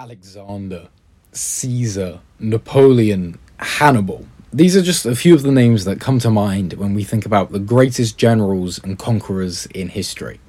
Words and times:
Alexander, 0.00 0.88
Caesar, 1.32 2.20
Napoleon, 2.38 3.38
Hannibal. 3.58 4.24
These 4.50 4.74
are 4.74 4.80
just 4.80 5.04
a 5.04 5.14
few 5.14 5.34
of 5.34 5.42
the 5.42 5.52
names 5.52 5.84
that 5.84 6.00
come 6.00 6.18
to 6.20 6.30
mind 6.30 6.72
when 6.72 6.94
we 6.94 7.04
think 7.04 7.26
about 7.26 7.52
the 7.52 7.58
greatest 7.58 8.16
generals 8.16 8.82
and 8.82 8.98
conquerors 8.98 9.66
in 9.66 9.90
history. 9.90 10.40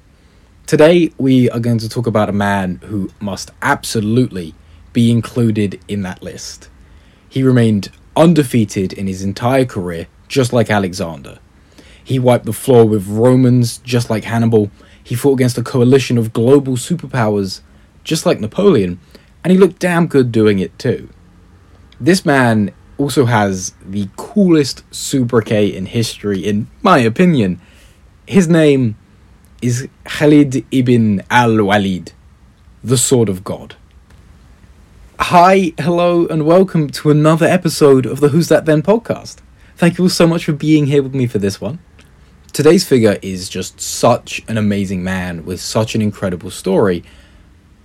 Today, 0.66 1.12
we 1.18 1.50
are 1.50 1.60
going 1.60 1.76
to 1.76 1.88
talk 1.90 2.06
about 2.06 2.30
a 2.30 2.32
man 2.32 2.76
who 2.84 3.10
must 3.20 3.50
absolutely 3.60 4.54
be 4.94 5.10
included 5.10 5.78
in 5.86 6.00
that 6.00 6.22
list. 6.22 6.70
He 7.28 7.42
remained 7.42 7.92
undefeated 8.16 8.94
in 8.94 9.06
his 9.06 9.22
entire 9.22 9.66
career, 9.66 10.06
just 10.28 10.54
like 10.54 10.70
Alexander. 10.70 11.40
He 12.02 12.18
wiped 12.18 12.46
the 12.46 12.54
floor 12.54 12.86
with 12.88 13.06
Romans, 13.06 13.76
just 13.76 14.08
like 14.08 14.24
Hannibal. 14.24 14.70
He 15.04 15.14
fought 15.14 15.34
against 15.34 15.58
a 15.58 15.62
coalition 15.62 16.16
of 16.16 16.32
global 16.32 16.76
superpowers, 16.76 17.60
just 18.02 18.24
like 18.24 18.40
Napoleon 18.40 18.98
and 19.42 19.52
he 19.52 19.58
looked 19.58 19.78
damn 19.78 20.06
good 20.06 20.30
doing 20.30 20.58
it 20.58 20.78
too. 20.78 21.08
This 22.00 22.24
man 22.24 22.72
also 22.98 23.24
has 23.26 23.74
the 23.84 24.08
coolest 24.16 24.84
sobriquet 24.94 25.74
in 25.74 25.86
history, 25.86 26.40
in 26.40 26.68
my 26.82 26.98
opinion. 26.98 27.60
His 28.26 28.48
name 28.48 28.96
is 29.60 29.88
Khalid 30.04 30.64
ibn 30.70 31.22
al 31.30 31.62
Walid, 31.64 32.12
the 32.82 32.96
Sword 32.96 33.28
of 33.28 33.44
God. 33.44 33.76
Hi, 35.18 35.72
hello, 35.78 36.26
and 36.26 36.44
welcome 36.44 36.90
to 36.90 37.10
another 37.10 37.46
episode 37.46 38.06
of 38.06 38.20
the 38.20 38.28
Who's 38.28 38.48
That 38.48 38.66
Then 38.66 38.82
podcast. 38.82 39.36
Thank 39.76 39.98
you 39.98 40.04
all 40.04 40.10
so 40.10 40.26
much 40.26 40.44
for 40.44 40.52
being 40.52 40.86
here 40.86 41.02
with 41.02 41.14
me 41.14 41.26
for 41.26 41.38
this 41.38 41.60
one. 41.60 41.78
Today's 42.52 42.86
figure 42.86 43.18
is 43.22 43.48
just 43.48 43.80
such 43.80 44.42
an 44.46 44.58
amazing 44.58 45.02
man 45.02 45.44
with 45.46 45.60
such 45.60 45.94
an 45.94 46.02
incredible 46.02 46.50
story 46.50 47.02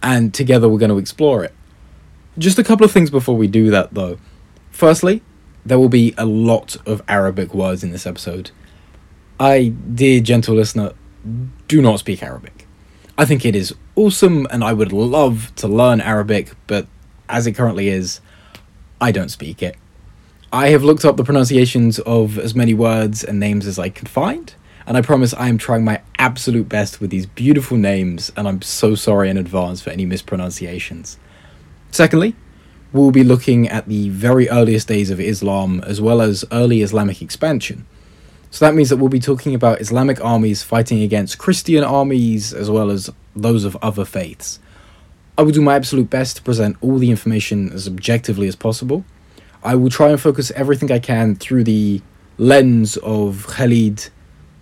and 0.02 0.34
together 0.34 0.70
we're 0.70 0.80
going 0.80 0.92
to 0.92 0.98
explore 0.98 1.44
it. 1.44 1.54
Just 2.38 2.60
a 2.60 2.64
couple 2.64 2.86
of 2.86 2.92
things 2.92 3.10
before 3.10 3.36
we 3.36 3.48
do 3.48 3.70
that, 3.72 3.94
though. 3.94 4.18
Firstly, 4.72 5.24
there 5.66 5.80
will 5.80 5.90
be 5.90 6.14
a 6.18 6.26
lot 6.26 6.78
of 6.86 7.02
Arabic 7.08 7.54
words 7.54 7.84
in 7.84 7.92
this 7.92 8.06
episode. 8.06 8.52
I, 9.40 9.70
dear 9.94 10.22
gentle 10.22 10.56
listener, 10.56 10.94
do 11.68 11.82
not 11.82 12.00
speak 12.00 12.24
Arabic. 12.24 12.68
I 13.18 13.26
think 13.26 13.46
it 13.46 13.56
is 13.56 13.74
awesome 13.96 14.48
and 14.52 14.64
I 14.64 14.74
would 14.74 14.94
love 14.94 15.52
to 15.56 15.68
learn 15.68 16.00
Arabic, 16.02 16.52
but 16.68 16.88
as 17.28 17.48
it 17.48 17.54
currently 17.54 17.90
is, 17.90 18.22
I 19.02 19.12
don't 19.12 19.30
speak 19.30 19.62
it. 19.62 19.76
I 20.52 20.70
have 20.70 20.84
looked 20.84 21.04
up 21.04 21.18
the 21.18 21.24
pronunciations 21.24 22.00
of 22.00 22.38
as 22.38 22.56
many 22.56 22.74
words 22.74 23.24
and 23.24 23.40
names 23.40 23.68
as 23.68 23.78
I 23.78 23.90
can 23.90 24.08
find, 24.08 24.54
and 24.88 24.96
I 24.96 25.02
promise 25.02 25.34
I 25.34 25.50
am 25.50 25.58
trying 25.58 25.84
my 25.84 26.02
absolute 26.18 26.70
best 26.70 27.02
with 27.02 27.10
these 27.10 27.26
beautiful 27.26 27.76
names, 27.76 28.32
and 28.38 28.48
I'm 28.48 28.62
so 28.62 28.96
sorry 28.96 29.30
in 29.30 29.38
advance 29.38 29.82
for 29.82 29.90
any 29.90 30.06
mispronunciations. 30.06 31.18
Secondly, 31.92 32.36
we'll 32.94 33.12
be 33.12 33.26
looking 33.26 33.68
at 33.68 33.88
the 33.88 34.08
very 34.08 34.50
earliest 34.50 34.88
days 34.88 35.10
of 35.10 35.20
Islam 35.20 35.82
as 35.86 36.00
well 36.00 36.22
as 36.22 36.46
early 36.54 36.82
Islamic 36.82 37.22
expansion. 37.22 37.86
So 38.50 38.66
that 38.66 38.76
means 38.76 38.90
that 38.90 38.96
we'll 38.96 39.10
be 39.10 39.20
talking 39.20 39.54
about 39.54 39.82
Islamic 39.82 40.24
armies 40.24 40.64
fighting 40.64 41.02
against 41.02 41.38
Christian 41.38 41.84
armies 41.84 42.54
as 42.54 42.72
well 42.72 42.90
as 42.90 43.10
those 43.36 43.66
of 43.66 43.76
other 43.82 44.06
faiths. 44.06 44.60
I 45.38 45.42
will 45.42 45.52
do 45.52 45.62
my 45.62 45.76
absolute 45.76 46.10
best 46.10 46.38
to 46.38 46.44
present 46.44 46.78
all 46.80 46.98
the 46.98 47.12
information 47.12 47.74
as 47.74 47.90
objectively 47.90 48.48
as 48.48 48.56
possible. 48.56 49.04
I 49.62 49.76
will 49.76 49.90
try 49.90 50.12
and 50.12 50.20
focus 50.20 50.50
everything 50.52 50.94
I 50.94 51.00
can 51.00 51.36
through 51.36 51.66
the 51.66 52.02
lens 52.38 52.96
of 52.98 53.46
Khalid 53.48 54.10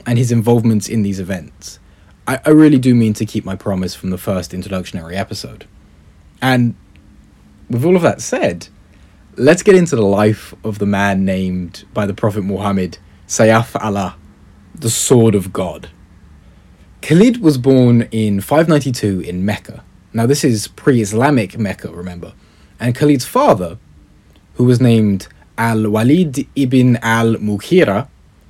and 0.05 0.17
his 0.17 0.31
involvement 0.31 0.89
in 0.89 1.03
these 1.03 1.19
events. 1.19 1.79
I, 2.27 2.39
I 2.45 2.49
really 2.49 2.77
do 2.77 2.95
mean 2.95 3.13
to 3.15 3.25
keep 3.25 3.45
my 3.45 3.55
promise 3.55 3.95
from 3.95 4.09
the 4.09 4.17
first 4.17 4.51
introductionary 4.51 5.15
episode. 5.15 5.67
And 6.41 6.75
with 7.69 7.85
all 7.85 7.95
of 7.95 8.01
that 8.01 8.21
said, 8.21 8.67
let's 9.35 9.63
get 9.63 9.75
into 9.75 9.95
the 9.95 10.05
life 10.05 10.53
of 10.63 10.79
the 10.79 10.85
man 10.85 11.25
named 11.25 11.85
by 11.93 12.05
the 12.05 12.13
Prophet 12.13 12.43
Muhammad, 12.43 12.97
Sayyaf 13.27 13.75
Allah, 13.81 14.17
the 14.73 14.89
Sword 14.89 15.35
of 15.35 15.51
God. 15.51 15.89
Khalid 17.01 17.41
was 17.41 17.57
born 17.57 18.03
in 18.11 18.41
592 18.41 19.21
in 19.21 19.45
Mecca. 19.45 19.83
Now, 20.13 20.25
this 20.25 20.43
is 20.43 20.67
pre 20.69 21.01
Islamic 21.01 21.57
Mecca, 21.57 21.91
remember. 21.91 22.33
And 22.79 22.95
Khalid's 22.95 23.25
father, 23.25 23.77
who 24.55 24.63
was 24.63 24.81
named 24.81 25.27
Al 25.57 25.89
Walid 25.89 26.47
ibn 26.55 26.97
al 26.97 27.35
Mughira, 27.35 28.07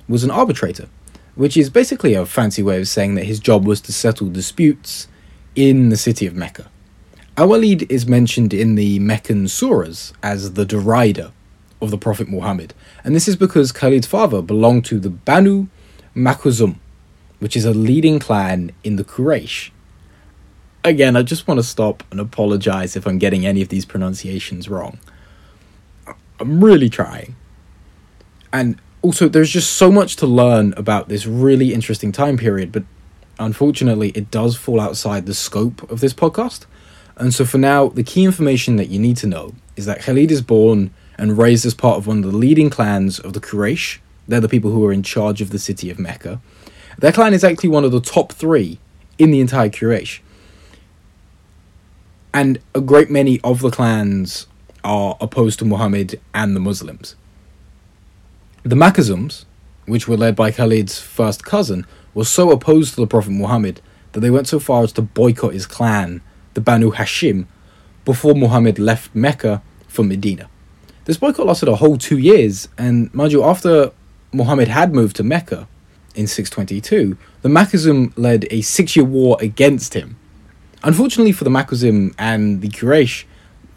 was 0.08 0.24
an 0.24 0.30
arbitrator 0.30 0.88
which 1.36 1.56
is 1.56 1.70
basically 1.70 2.14
a 2.14 2.26
fancy 2.26 2.62
way 2.62 2.80
of 2.80 2.88
saying 2.88 3.14
that 3.14 3.24
his 3.24 3.38
job 3.38 3.66
was 3.66 3.80
to 3.82 3.92
settle 3.92 4.28
disputes 4.28 5.06
in 5.54 5.90
the 5.90 5.96
city 5.96 6.26
of 6.26 6.34
Mecca. 6.34 6.68
Al-Walid 7.36 7.90
is 7.92 8.06
mentioned 8.06 8.52
in 8.52 8.74
the 8.74 8.98
Meccan 8.98 9.44
surahs 9.44 10.12
as 10.22 10.54
the 10.54 10.64
derider 10.64 11.32
of 11.80 11.90
the 11.90 11.98
Prophet 11.98 12.28
Muhammad, 12.28 12.72
and 13.04 13.14
this 13.14 13.28
is 13.28 13.36
because 13.36 13.70
Khalid's 13.70 14.06
father 14.06 14.40
belonged 14.40 14.86
to 14.86 14.98
the 14.98 15.10
Banu 15.10 15.68
Makhzum, 16.16 16.76
which 17.38 17.54
is 17.54 17.66
a 17.66 17.74
leading 17.74 18.18
clan 18.18 18.72
in 18.82 18.96
the 18.96 19.04
Quraysh. 19.04 19.70
Again, 20.82 21.16
I 21.16 21.22
just 21.22 21.46
want 21.46 21.58
to 21.58 21.64
stop 21.64 22.02
and 22.10 22.18
apologize 22.18 22.96
if 22.96 23.06
I'm 23.06 23.18
getting 23.18 23.44
any 23.44 23.60
of 23.60 23.68
these 23.68 23.84
pronunciations 23.84 24.68
wrong. 24.68 24.98
I'm 26.40 26.64
really 26.64 26.88
trying. 26.88 27.36
And 28.52 28.80
also 29.06 29.28
there's 29.28 29.50
just 29.50 29.74
so 29.74 29.92
much 29.92 30.16
to 30.16 30.26
learn 30.26 30.74
about 30.76 31.08
this 31.08 31.26
really 31.26 31.72
interesting 31.72 32.10
time 32.10 32.36
period 32.36 32.72
but 32.72 32.82
unfortunately 33.38 34.08
it 34.10 34.32
does 34.32 34.56
fall 34.56 34.80
outside 34.80 35.26
the 35.26 35.34
scope 35.34 35.88
of 35.88 36.00
this 36.00 36.12
podcast. 36.12 36.66
And 37.16 37.32
so 37.32 37.44
for 37.44 37.58
now 37.58 37.86
the 37.86 38.02
key 38.02 38.24
information 38.24 38.74
that 38.76 38.88
you 38.88 38.98
need 38.98 39.16
to 39.18 39.28
know 39.28 39.54
is 39.76 39.86
that 39.86 40.02
Khalid 40.02 40.32
is 40.32 40.42
born 40.42 40.92
and 41.16 41.38
raised 41.38 41.64
as 41.64 41.72
part 41.72 41.98
of 41.98 42.08
one 42.08 42.24
of 42.24 42.32
the 42.32 42.36
leading 42.36 42.68
clans 42.68 43.20
of 43.20 43.32
the 43.32 43.40
Quraysh. 43.40 43.98
They're 44.26 44.40
the 44.40 44.48
people 44.48 44.72
who 44.72 44.84
are 44.84 44.92
in 44.92 45.04
charge 45.04 45.40
of 45.40 45.50
the 45.50 45.60
city 45.60 45.88
of 45.88 46.00
Mecca. 46.00 46.40
Their 46.98 47.12
clan 47.12 47.32
is 47.32 47.44
actually 47.44 47.68
one 47.68 47.84
of 47.84 47.92
the 47.92 48.00
top 48.00 48.32
three 48.32 48.80
in 49.18 49.30
the 49.30 49.38
entire 49.38 49.68
Quraysh. 49.68 50.18
And 52.34 52.58
a 52.74 52.80
great 52.80 53.08
many 53.08 53.40
of 53.42 53.60
the 53.60 53.70
clans 53.70 54.48
are 54.82 55.16
opposed 55.20 55.60
to 55.60 55.64
Muhammad 55.64 56.20
and 56.34 56.56
the 56.56 56.60
Muslims 56.60 57.14
the 58.66 58.74
Makhzums, 58.74 59.44
which 59.84 60.08
were 60.08 60.16
led 60.16 60.34
by 60.34 60.50
Khalid's 60.50 60.98
first 60.98 61.44
cousin, 61.44 61.86
were 62.14 62.24
so 62.24 62.50
opposed 62.50 62.94
to 62.94 63.00
the 63.00 63.06
Prophet 63.06 63.30
Muhammad 63.30 63.80
that 64.10 64.20
they 64.20 64.30
went 64.30 64.48
so 64.48 64.58
far 64.58 64.82
as 64.82 64.90
to 64.94 65.02
boycott 65.02 65.52
his 65.52 65.66
clan, 65.66 66.20
the 66.54 66.60
Banu 66.60 66.90
Hashim, 66.90 67.46
before 68.04 68.34
Muhammad 68.34 68.80
left 68.80 69.14
Mecca 69.14 69.62
for 69.86 70.02
Medina. 70.02 70.48
This 71.04 71.16
boycott 71.16 71.46
lasted 71.46 71.68
a 71.68 71.76
whole 71.76 71.96
two 71.96 72.18
years, 72.18 72.66
and 72.76 73.14
mind 73.14 73.30
you, 73.30 73.44
after 73.44 73.92
Muhammad 74.32 74.66
had 74.66 74.92
moved 74.92 75.14
to 75.16 75.22
Mecca 75.22 75.68
in 76.16 76.26
622, 76.26 77.16
the 77.42 77.48
Makhzum 77.48 78.12
led 78.16 78.48
a 78.50 78.62
six 78.62 78.96
year 78.96 79.04
war 79.04 79.36
against 79.40 79.94
him. 79.94 80.16
Unfortunately 80.82 81.30
for 81.30 81.44
the 81.44 81.50
Makhzum 81.50 82.16
and 82.18 82.62
the 82.62 82.68
Quraysh, 82.68 83.26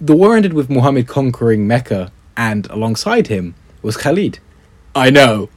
the 0.02 0.16
war 0.16 0.36
ended 0.36 0.54
with 0.54 0.68
Muhammad 0.68 1.08
conquering 1.08 1.68
Mecca, 1.68 2.12
and 2.36 2.66
alongside 2.72 3.28
him 3.28 3.54
was 3.84 3.96
Khalid. 3.96 4.40
I 4.96 5.10
know. 5.10 5.50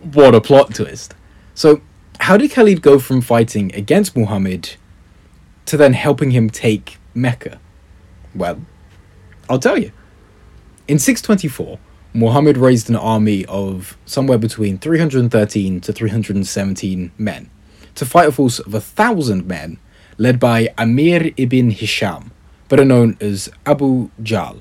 What 0.00 0.34
a 0.34 0.40
plot 0.40 0.74
twist. 0.74 1.14
So, 1.54 1.80
how 2.20 2.36
did 2.36 2.52
Khalid 2.52 2.82
go 2.82 2.98
from 2.98 3.20
fighting 3.20 3.74
against 3.74 4.16
Muhammad 4.16 4.76
to 5.66 5.76
then 5.76 5.92
helping 5.92 6.30
him 6.30 6.50
take 6.50 6.98
Mecca? 7.14 7.58
Well, 8.34 8.60
I'll 9.48 9.58
tell 9.58 9.78
you. 9.78 9.92
In 10.86 10.98
624, 10.98 11.78
Muhammad 12.14 12.56
raised 12.56 12.88
an 12.88 12.96
army 12.96 13.44
of 13.46 13.96
somewhere 14.06 14.38
between 14.38 14.78
313 14.78 15.80
to 15.80 15.92
317 15.92 17.10
men 17.18 17.50
to 17.94 18.06
fight 18.06 18.28
a 18.28 18.32
force 18.32 18.58
of 18.58 18.72
a 18.72 18.80
thousand 18.80 19.46
men 19.46 19.78
led 20.16 20.38
by 20.38 20.68
Amir 20.78 21.32
ibn 21.36 21.70
Hisham, 21.70 22.30
better 22.68 22.84
known 22.84 23.16
as 23.20 23.50
Abu 23.66 24.10
Jahl. 24.22 24.60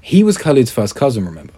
He 0.00 0.24
was 0.24 0.38
Khalid's 0.38 0.70
first 0.70 0.94
cousin, 0.94 1.24
remember. 1.24 1.54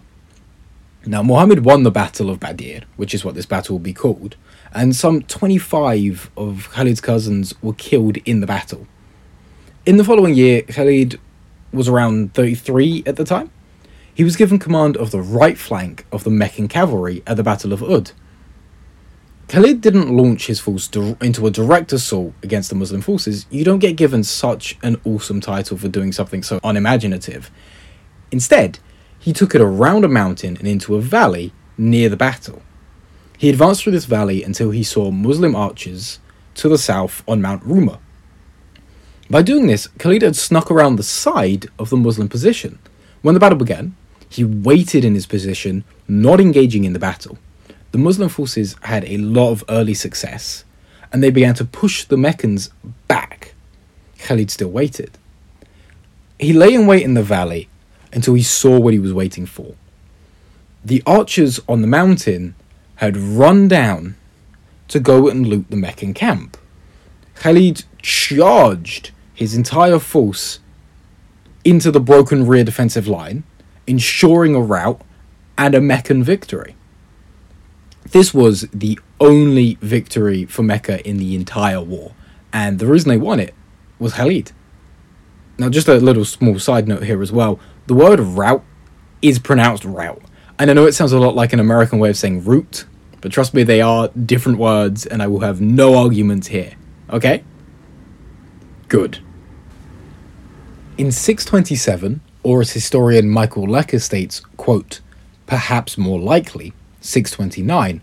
Now, 1.05 1.23
Muhammad 1.23 1.63
won 1.63 1.83
the 1.83 1.91
Battle 1.91 2.29
of 2.29 2.39
Badr, 2.39 2.85
which 2.97 3.13
is 3.13 3.23
what 3.23 3.33
this 3.33 3.45
battle 3.45 3.75
will 3.75 3.79
be 3.79 3.93
called, 3.93 4.35
and 4.73 4.95
some 4.95 5.21
25 5.21 6.29
of 6.35 6.69
Khalid's 6.71 6.99
cousins 6.99 7.53
were 7.61 7.73
killed 7.73 8.17
in 8.25 8.41
the 8.41 8.47
battle. 8.47 8.85
In 9.85 9.95
the 9.95 10.03
following 10.03 10.35
year, 10.35 10.61
Khalid 10.63 11.19
was 11.71 11.87
around 11.87 12.33
33 12.33 13.03
at 13.05 13.15
the 13.15 13.23
time. 13.23 13.49
He 14.13 14.25
was 14.25 14.35
given 14.35 14.59
command 14.59 14.97
of 14.97 15.11
the 15.11 15.21
right 15.21 15.57
flank 15.57 16.05
of 16.11 16.25
the 16.25 16.29
Meccan 16.29 16.67
cavalry 16.67 17.23
at 17.25 17.37
the 17.37 17.43
Battle 17.43 17.71
of 17.71 17.79
Uhud. 17.79 18.11
Khalid 19.47 19.79
didn't 19.81 20.15
launch 20.15 20.47
his 20.47 20.59
force 20.59 20.89
into 21.21 21.47
a 21.47 21.49
direct 21.49 21.93
assault 21.93 22.33
against 22.43 22.69
the 22.69 22.75
Muslim 22.75 23.01
forces. 23.01 23.45
You 23.49 23.63
don't 23.63 23.79
get 23.79 23.95
given 23.95 24.23
such 24.23 24.77
an 24.83 24.99
awesome 25.05 25.39
title 25.39 25.77
for 25.77 25.87
doing 25.87 26.11
something 26.11 26.43
so 26.43 26.59
unimaginative. 26.63 27.49
Instead, 28.31 28.77
he 29.19 29.33
took 29.33 29.53
it 29.53 29.61
around 29.61 30.05
a 30.05 30.07
mountain 30.07 30.57
and 30.57 30.67
into 30.67 30.95
a 30.95 31.01
valley 31.01 31.51
near 31.77 32.09
the 32.09 32.17
battle. 32.17 32.61
He 33.37 33.49
advanced 33.49 33.83
through 33.83 33.91
this 33.91 34.05
valley 34.05 34.43
until 34.43 34.71
he 34.71 34.83
saw 34.83 35.11
Muslim 35.11 35.55
archers 35.55 36.19
to 36.55 36.69
the 36.69 36.77
south 36.77 37.23
on 37.27 37.41
Mount 37.41 37.63
Rumah. 37.63 37.99
By 39.29 39.41
doing 39.41 39.67
this, 39.67 39.87
Khalid 39.99 40.23
had 40.23 40.35
snuck 40.35 40.71
around 40.71 40.95
the 40.95 41.03
side 41.03 41.67
of 41.77 41.89
the 41.89 41.97
Muslim 41.97 42.27
position. 42.27 42.79
When 43.21 43.33
the 43.33 43.39
battle 43.39 43.57
began, 43.57 43.95
he 44.27 44.43
waited 44.43 45.05
in 45.05 45.13
his 45.13 45.25
position, 45.25 45.83
not 46.07 46.41
engaging 46.41 46.83
in 46.83 46.93
the 46.93 46.99
battle. 46.99 47.37
The 47.91 47.97
Muslim 47.97 48.29
forces 48.29 48.75
had 48.81 49.05
a 49.05 49.17
lot 49.17 49.51
of 49.51 49.63
early 49.69 49.93
success, 49.93 50.63
and 51.11 51.23
they 51.23 51.31
began 51.31 51.55
to 51.55 51.65
push 51.65 52.05
the 52.05 52.17
Meccans 52.17 52.69
back. 53.07 53.53
Khalid 54.19 54.51
still 54.51 54.69
waited. 54.69 55.17
He 56.39 56.53
lay 56.53 56.73
in 56.73 56.87
wait 56.87 57.03
in 57.03 57.13
the 57.13 57.23
valley 57.23 57.69
until 58.13 58.33
he 58.33 58.43
saw 58.43 58.79
what 58.79 58.93
he 58.93 58.99
was 58.99 59.13
waiting 59.13 59.45
for. 59.45 59.75
The 60.83 61.03
archers 61.05 61.59
on 61.67 61.81
the 61.81 61.87
mountain 61.87 62.55
had 62.95 63.17
run 63.17 63.67
down 63.67 64.15
to 64.87 64.99
go 64.99 65.27
and 65.27 65.47
loot 65.47 65.69
the 65.69 65.75
Meccan 65.75 66.13
camp. 66.13 66.57
Khalid 67.35 67.83
charged 68.01 69.11
his 69.33 69.55
entire 69.55 69.99
force 69.99 70.59
into 71.63 71.91
the 71.91 71.99
broken 71.99 72.45
rear 72.47 72.63
defensive 72.63 73.07
line, 73.07 73.43
ensuring 73.87 74.55
a 74.55 74.61
rout 74.61 75.01
and 75.57 75.75
a 75.75 75.81
Meccan 75.81 76.23
victory. 76.23 76.75
This 78.11 78.33
was 78.33 78.61
the 78.73 78.99
only 79.19 79.77
victory 79.81 80.45
for 80.45 80.63
Mecca 80.63 81.05
in 81.07 81.17
the 81.17 81.35
entire 81.35 81.81
war, 81.81 82.13
and 82.51 82.79
the 82.79 82.87
reason 82.87 83.09
they 83.09 83.17
won 83.17 83.39
it 83.39 83.53
was 83.99 84.13
Khalid. 84.13 84.51
Now, 85.59 85.67
just 85.67 85.89
a 85.89 85.95
little 85.95 86.23
small 86.23 86.57
side 86.57 86.87
note 86.87 87.03
here 87.03 87.21
as 87.21 87.33
well 87.33 87.59
the 87.87 87.93
word 87.93 88.19
route 88.19 88.63
is 89.21 89.39
pronounced 89.39 89.83
route. 89.83 90.21
And 90.57 90.71
I 90.71 90.73
know 90.73 90.85
it 90.85 90.93
sounds 90.93 91.11
a 91.11 91.19
lot 91.19 91.35
like 91.35 91.51
an 91.51 91.59
American 91.59 91.99
way 91.99 92.09
of 92.09 92.17
saying 92.17 92.45
route, 92.45 92.85
but 93.19 93.31
trust 93.31 93.53
me, 93.53 93.63
they 93.63 93.81
are 93.81 94.07
different 94.09 94.57
words, 94.57 95.05
and 95.05 95.21
I 95.21 95.27
will 95.27 95.41
have 95.41 95.59
no 95.59 95.97
arguments 95.97 96.47
here. 96.47 96.75
Okay? 97.09 97.43
Good. 98.87 99.19
In 100.97 101.11
627, 101.11 102.21
or 102.43 102.61
as 102.61 102.71
historian 102.71 103.29
Michael 103.29 103.67
Lecker 103.67 104.01
states, 104.01 104.41
quote, 104.55 105.01
perhaps 105.45 105.97
more 105.97 106.19
likely, 106.19 106.73
629, 107.01 108.01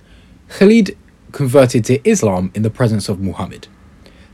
Khalid 0.49 0.97
converted 1.33 1.85
to 1.87 2.07
Islam 2.09 2.51
in 2.55 2.63
the 2.63 2.71
presence 2.71 3.09
of 3.09 3.21
Muhammad. 3.21 3.69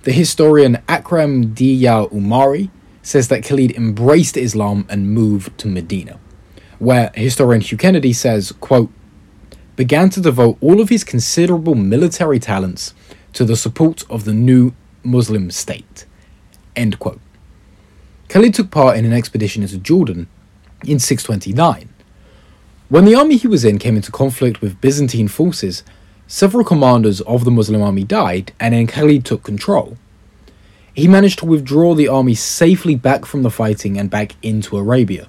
The 0.03 0.13
historian 0.13 0.83
Akram 0.89 1.55
Diya 1.55 2.11
Umari 2.13 2.71
says 3.03 3.29
that 3.29 3.45
Khalid 3.45 3.73
embraced 3.73 4.37
Islam 4.37 4.87
and 4.89 5.13
moved 5.13 5.57
to 5.59 5.69
Medina, 5.69 6.19
where 6.79 7.11
historian 7.15 7.61
Hugh 7.61 7.79
Kennedy 7.79 8.13
says, 8.13 8.53
quote, 8.53 8.91
began 9.77 10.11
to 10.11 10.21
devote 10.21 10.59
all 10.61 10.81
of 10.81 10.89
his 10.89 11.05
considerable 11.05 11.75
military 11.75 12.39
talents 12.39 12.95
to 13.33 13.45
the 13.45 13.57
support 13.57 14.05
of 14.11 14.25
the 14.25 14.33
new 14.33 14.73
Muslim 15.03 15.51
state. 15.51 16.07
End 16.77 16.99
quote. 16.99 17.21
Khalid 18.29 18.55
took 18.55 18.71
part 18.71 18.97
in 18.97 19.05
an 19.05 19.13
expedition 19.13 19.63
into 19.63 19.79
Jordan 19.79 20.29
in 20.87 20.99
629. 20.99 21.89
When 22.89 23.05
the 23.05 23.15
army 23.15 23.37
he 23.37 23.47
was 23.47 23.65
in 23.65 23.79
came 23.79 23.97
into 23.97 24.13
conflict 24.13 24.61
with 24.61 24.81
Byzantine 24.81 25.29
forces, 25.29 25.83
several 26.27 26.65
commanders 26.65 27.21
of 27.23 27.45
the 27.45 27.51
Muslim 27.51 27.83
army 27.83 28.05
died, 28.05 28.53
and 28.61 28.75
then 28.75 28.87
Khalid 28.87 29.25
took 29.25 29.43
control. 29.43 29.97
He 30.95 31.09
managed 31.09 31.39
to 31.39 31.47
withdraw 31.47 31.95
the 31.95 32.09
army 32.09 32.35
safely 32.35 32.95
back 32.95 33.25
from 33.25 33.43
the 33.43 33.51
fighting 33.51 33.99
and 33.99 34.11
back 34.11 34.37
into 34.43 34.77
Arabia. 34.77 35.29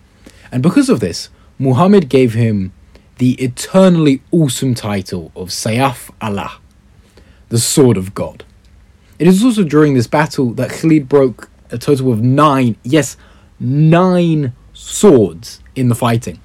And 0.52 0.62
because 0.62 0.90
of 0.90 1.00
this, 1.00 1.30
Muhammad 1.58 2.10
gave 2.10 2.34
him 2.34 2.74
the 3.18 3.34
eternally 3.34 4.22
awesome 4.32 4.76
title 4.76 5.32
of 5.36 5.50
Sayaf 5.50 6.10
Allah, 6.20 6.60
the 7.50 7.60
Sword 7.60 7.96
of 7.96 8.14
God. 8.14 8.44
It 9.20 9.28
is 9.28 9.44
also 9.44 9.64
during 9.64 9.94
this 9.94 10.08
battle 10.08 10.54
that 10.56 10.72
Khalid 10.72 11.08
broke 11.08 11.50
a 11.72 11.78
total 11.78 12.12
of 12.12 12.22
nine, 12.22 12.76
yes, 12.84 13.16
nine 13.60 14.54
swords 14.74 15.62
in 15.76 15.88
the 15.88 15.96
fighting. 15.96 16.42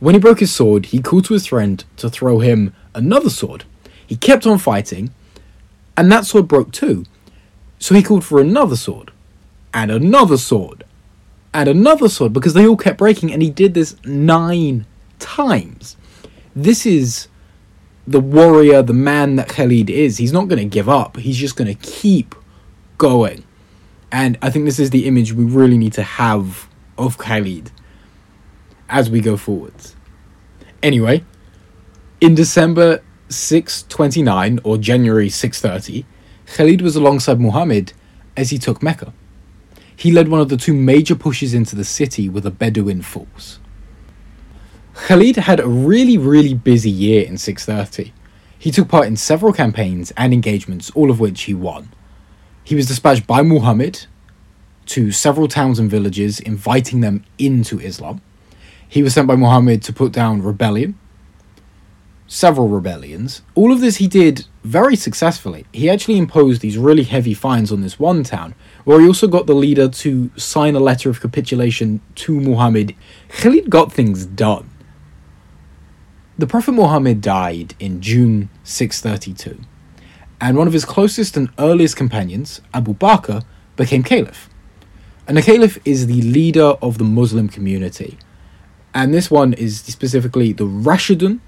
When 0.00 0.14
he 0.14 0.20
broke 0.20 0.40
his 0.40 0.52
sword, 0.52 0.86
he 0.86 1.00
called 1.00 1.26
to 1.26 1.34
his 1.34 1.46
friend 1.46 1.84
to 1.96 2.10
throw 2.10 2.38
him 2.38 2.74
another 2.94 3.30
sword. 3.30 3.64
He 4.06 4.16
kept 4.16 4.46
on 4.46 4.58
fighting, 4.58 5.12
and 5.96 6.10
that 6.10 6.24
sword 6.24 6.48
broke 6.48 6.72
too. 6.72 7.04
So 7.78 7.94
he 7.94 8.02
called 8.02 8.24
for 8.24 8.40
another 8.40 8.76
sword, 8.76 9.12
and 9.72 9.90
another 9.90 10.36
sword, 10.36 10.84
and 11.54 11.68
another 11.68 12.08
sword 12.08 12.32
because 12.32 12.54
they 12.54 12.66
all 12.66 12.76
kept 12.76 12.98
breaking, 12.98 13.32
and 13.32 13.42
he 13.42 13.50
did 13.50 13.74
this 13.74 13.96
nine 14.04 14.86
times. 15.18 15.96
This 16.54 16.86
is 16.86 17.28
the 18.06 18.20
warrior, 18.20 18.82
the 18.82 18.92
man 18.92 19.36
that 19.36 19.48
Khalid 19.48 19.90
is. 19.90 20.16
He's 20.16 20.32
not 20.32 20.48
going 20.48 20.58
to 20.58 20.64
give 20.64 20.88
up, 20.88 21.16
he's 21.16 21.36
just 21.36 21.56
going 21.56 21.74
to 21.74 21.80
keep 21.86 22.34
going. 22.96 23.44
And 24.10 24.38
I 24.40 24.50
think 24.50 24.64
this 24.64 24.78
is 24.78 24.90
the 24.90 25.06
image 25.06 25.32
we 25.32 25.44
really 25.44 25.76
need 25.76 25.92
to 25.94 26.02
have 26.02 26.68
of 26.96 27.18
Khalid 27.18 27.70
as 28.88 29.10
we 29.10 29.20
go 29.20 29.36
forwards. 29.36 29.94
Anyway, 30.82 31.24
in 32.20 32.34
December 32.34 33.02
629 33.28 34.60
or 34.64 34.78
January 34.78 35.28
630, 35.28 36.06
Khalid 36.54 36.80
was 36.80 36.96
alongside 36.96 37.40
Muhammad 37.40 37.92
as 38.36 38.50
he 38.50 38.58
took 38.58 38.82
Mecca. 38.82 39.12
He 39.94 40.12
led 40.12 40.28
one 40.28 40.40
of 40.40 40.48
the 40.48 40.56
two 40.56 40.74
major 40.74 41.14
pushes 41.14 41.54
into 41.54 41.76
the 41.76 41.84
city 41.84 42.28
with 42.28 42.46
a 42.46 42.50
Bedouin 42.50 43.02
force. 43.02 43.58
Khalid 44.94 45.36
had 45.36 45.60
a 45.60 45.68
really, 45.68 46.16
really 46.16 46.54
busy 46.54 46.90
year 46.90 47.24
in 47.24 47.38
630. 47.38 48.12
He 48.58 48.70
took 48.70 48.88
part 48.88 49.06
in 49.06 49.16
several 49.16 49.52
campaigns 49.52 50.12
and 50.16 50.32
engagements, 50.32 50.90
all 50.90 51.10
of 51.10 51.20
which 51.20 51.42
he 51.42 51.54
won. 51.54 51.90
He 52.64 52.74
was 52.74 52.86
dispatched 52.86 53.26
by 53.26 53.42
Muhammad 53.42 54.06
to 54.86 55.12
several 55.12 55.48
towns 55.48 55.78
and 55.78 55.90
villages, 55.90 56.40
inviting 56.40 57.00
them 57.00 57.24
into 57.38 57.78
Islam. 57.80 58.20
He 58.88 59.02
was 59.02 59.14
sent 59.14 59.28
by 59.28 59.36
Muhammad 59.36 59.82
to 59.82 59.92
put 59.92 60.12
down 60.12 60.42
rebellion, 60.42 60.98
several 62.28 62.68
rebellions. 62.68 63.42
All 63.54 63.72
of 63.72 63.80
this 63.80 63.96
he 63.96 64.06
did 64.06 64.44
very 64.62 64.94
successfully. 64.94 65.64
He 65.72 65.90
actually 65.90 66.18
imposed 66.18 66.60
these 66.60 66.76
really 66.76 67.02
heavy 67.02 67.34
fines 67.34 67.72
on 67.72 67.80
this 67.80 67.98
one 67.98 68.22
town, 68.22 68.54
where 68.84 69.00
he 69.00 69.06
also 69.06 69.26
got 69.26 69.46
the 69.46 69.54
leader 69.54 69.88
to 69.88 70.30
sign 70.36 70.76
a 70.76 70.80
letter 70.80 71.08
of 71.08 71.20
capitulation 71.20 72.00
to 72.16 72.38
Muhammad. 72.38 72.94
Khalid 73.30 73.70
got 73.70 73.92
things 73.92 74.26
done. 74.26 74.70
The 76.36 76.46
Prophet 76.46 76.72
Muhammad 76.72 77.20
died 77.20 77.74
in 77.80 78.00
June 78.00 78.50
632, 78.62 79.60
and 80.40 80.56
one 80.56 80.68
of 80.68 80.72
his 80.74 80.84
closest 80.84 81.36
and 81.36 81.48
earliest 81.58 81.96
companions, 81.96 82.60
Abu 82.72 82.94
Bakr, 82.94 83.42
became 83.74 84.02
caliph. 84.04 84.48
And 85.26 85.36
the 85.36 85.42
caliph 85.42 85.78
is 85.84 86.06
the 86.06 86.22
leader 86.22 86.74
of 86.80 86.98
the 86.98 87.04
Muslim 87.04 87.48
community. 87.48 88.18
And 88.94 89.12
this 89.12 89.30
one 89.30 89.52
is 89.52 89.80
specifically 89.80 90.52
the 90.52 90.64
Rashidun 90.64 91.40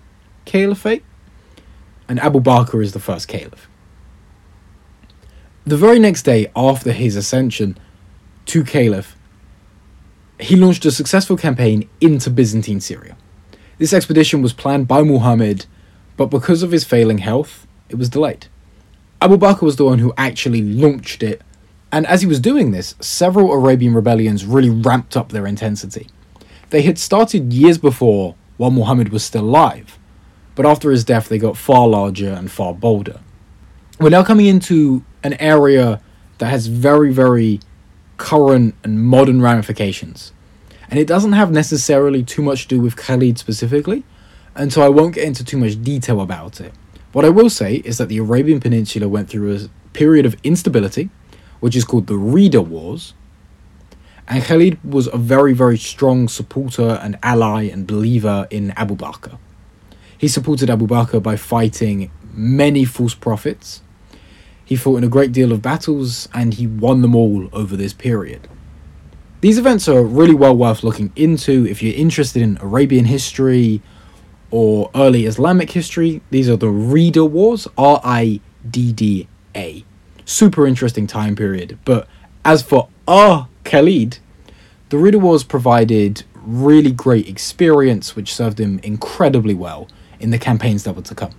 Caliphate, 0.45 1.05
and 2.09 2.19
Abu 2.21 2.41
Bakr 2.41 2.83
is 2.83 2.93
the 2.93 3.01
first 3.01 3.29
caliph. 3.29 3.69
The 5.65 5.77
very 5.77 5.99
next 5.99 6.23
day 6.23 6.51
after 6.57 6.93
his 6.93 7.17
ascension 7.17 7.79
to 8.47 8.65
caliph, 8.65 9.17
he 10.41 10.57
launched 10.57 10.85
a 10.87 10.91
successful 10.91 11.37
campaign 11.37 11.89
into 12.01 12.31
Byzantine 12.31 12.81
Syria. 12.81 13.17
This 13.79 13.93
expedition 13.93 14.43
was 14.43 14.53
planned 14.53 14.89
by 14.89 15.03
Muhammad, 15.03 15.67
but 16.17 16.27
because 16.27 16.63
of 16.63 16.73
his 16.73 16.85
failing 16.85 17.19
health, 17.19 17.67
it 17.89 17.97
was 17.97 18.09
delayed. 18.09 18.47
Abu 19.21 19.37
Bakr 19.37 19.63
was 19.63 19.77
the 19.77 19.85
one 19.85 19.99
who 19.99 20.15
actually 20.17 20.63
launched 20.63 21.23
it, 21.23 21.43
and 21.93 22.07
as 22.07 22.23
he 22.23 22.27
was 22.27 22.41
doing 22.41 22.71
this, 22.71 22.95
several 23.01 23.53
Arabian 23.53 23.95
rebellions 23.95 24.47
really 24.47 24.71
ramped 24.71 25.17
up 25.17 25.29
their 25.31 25.47
intensity. 25.47 26.09
They 26.71 26.83
had 26.83 26.99
started 26.99 27.53
years 27.53 27.79
before 27.79 28.35
while 28.57 28.71
Muhammad 28.71 29.11
was 29.11 29.23
still 29.23 29.45
alive, 29.45 29.99
but 30.61 30.69
after 30.69 30.91
his 30.91 31.05
death, 31.05 31.31
they 31.31 31.39
got 31.39 31.57
far 31.57 31.89
larger 31.89 32.29
and 32.29 32.53
far 32.53 32.75
bolder. 32.75 33.21
We're 33.99 34.11
now 34.11 34.23
coming 34.23 34.45
into 34.45 35.03
an 35.23 35.33
area 35.41 36.03
that 36.37 36.49
has 36.49 36.67
very, 36.67 37.15
very 37.15 37.61
current 38.19 38.75
and 38.85 39.03
modern 39.03 39.41
ramifications. 39.41 40.35
And 40.91 41.01
it 41.01 41.07
doesn't 41.07 41.33
have 41.33 41.51
necessarily 41.51 42.23
too 42.23 42.43
much 42.43 42.65
to 42.65 42.69
do 42.69 42.79
with 42.83 42.95
Khalid 42.95 43.39
specifically, 43.39 44.05
and 44.55 44.71
so 44.71 44.83
I 44.83 44.91
won't 44.91 45.15
get 45.15 45.25
into 45.25 45.43
too 45.43 45.57
much 45.57 45.83
detail 45.83 46.21
about 46.21 46.61
it. 46.61 46.75
What 47.13 47.25
I 47.25 47.31
will 47.31 47.49
say 47.49 47.77
is 47.77 47.97
that 47.97 48.11
the 48.11 48.19
Arabian 48.19 48.61
Peninsula 48.61 49.09
went 49.09 49.31
through 49.31 49.57
a 49.57 49.69
period 49.95 50.27
of 50.27 50.37
instability, 50.45 51.09
which 51.61 51.75
is 51.75 51.87
called 51.87 52.07
the 52.07 52.19
Ridda 52.19 52.67
Wars, 52.67 53.15
and 54.29 54.45
Khalid 54.45 54.77
was 54.85 55.07
a 55.07 55.17
very, 55.17 55.55
very 55.55 55.79
strong 55.79 56.29
supporter 56.29 57.01
and 57.03 57.19
ally 57.23 57.63
and 57.63 57.87
believer 57.87 58.47
in 58.51 58.73
Abu 58.73 58.95
Bakr. 58.95 59.39
He 60.21 60.29
supported 60.29 60.69
Abu 60.69 60.87
Bakr 60.87 61.23
by 61.23 61.37
fighting 61.37 62.11
many 62.35 62.85
false 62.85 63.15
prophets. 63.15 63.81
He 64.63 64.77
fought 64.77 64.99
in 64.99 65.05
a 65.05 65.09
great 65.09 65.33
deal 65.33 65.51
of 65.51 65.63
battles 65.63 66.29
and 66.35 66.53
he 66.53 66.67
won 66.67 67.01
them 67.01 67.17
all 67.17 67.49
over 67.55 67.75
this 67.75 67.95
period. 67.95 68.47
These 69.41 69.57
events 69.57 69.89
are 69.89 70.03
really 70.03 70.35
well 70.35 70.55
worth 70.55 70.85
looking 70.85 71.11
into 71.17 71.67
if 71.67 71.83
you're 71.83 71.95
interested 71.95 72.43
in 72.43 72.59
Arabian 72.61 73.07
history 73.07 73.81
or 74.51 74.91
early 74.95 75.25
Islamic 75.25 75.71
history. 75.71 76.21
These 76.29 76.51
are 76.51 76.57
the 76.57 76.67
Ridda 76.67 77.27
Wars, 77.27 77.67
R 77.79 77.99
I 78.05 78.41
D 78.71 78.93
D 78.93 79.27
A. 79.57 79.87
Super 80.27 80.67
interesting 80.67 81.07
time 81.07 81.35
period. 81.35 81.79
But 81.87 82.07
as 82.45 82.61
for 82.63 82.91
Ah, 83.09 83.49
Khalid. 83.65 84.19
The 84.91 84.99
Ridda 84.99 85.19
Wars 85.19 85.45
provided 85.45 86.25
really 86.35 86.93
great 86.93 87.27
experience, 87.27 88.15
which 88.15 88.35
served 88.35 88.61
him 88.61 88.81
incredibly 88.83 89.55
well 89.55 89.89
in 90.21 90.31
the 90.31 90.39
campaigns 90.39 90.85
that 90.85 90.95
were 90.95 91.03
to 91.03 91.15
come. 91.15 91.33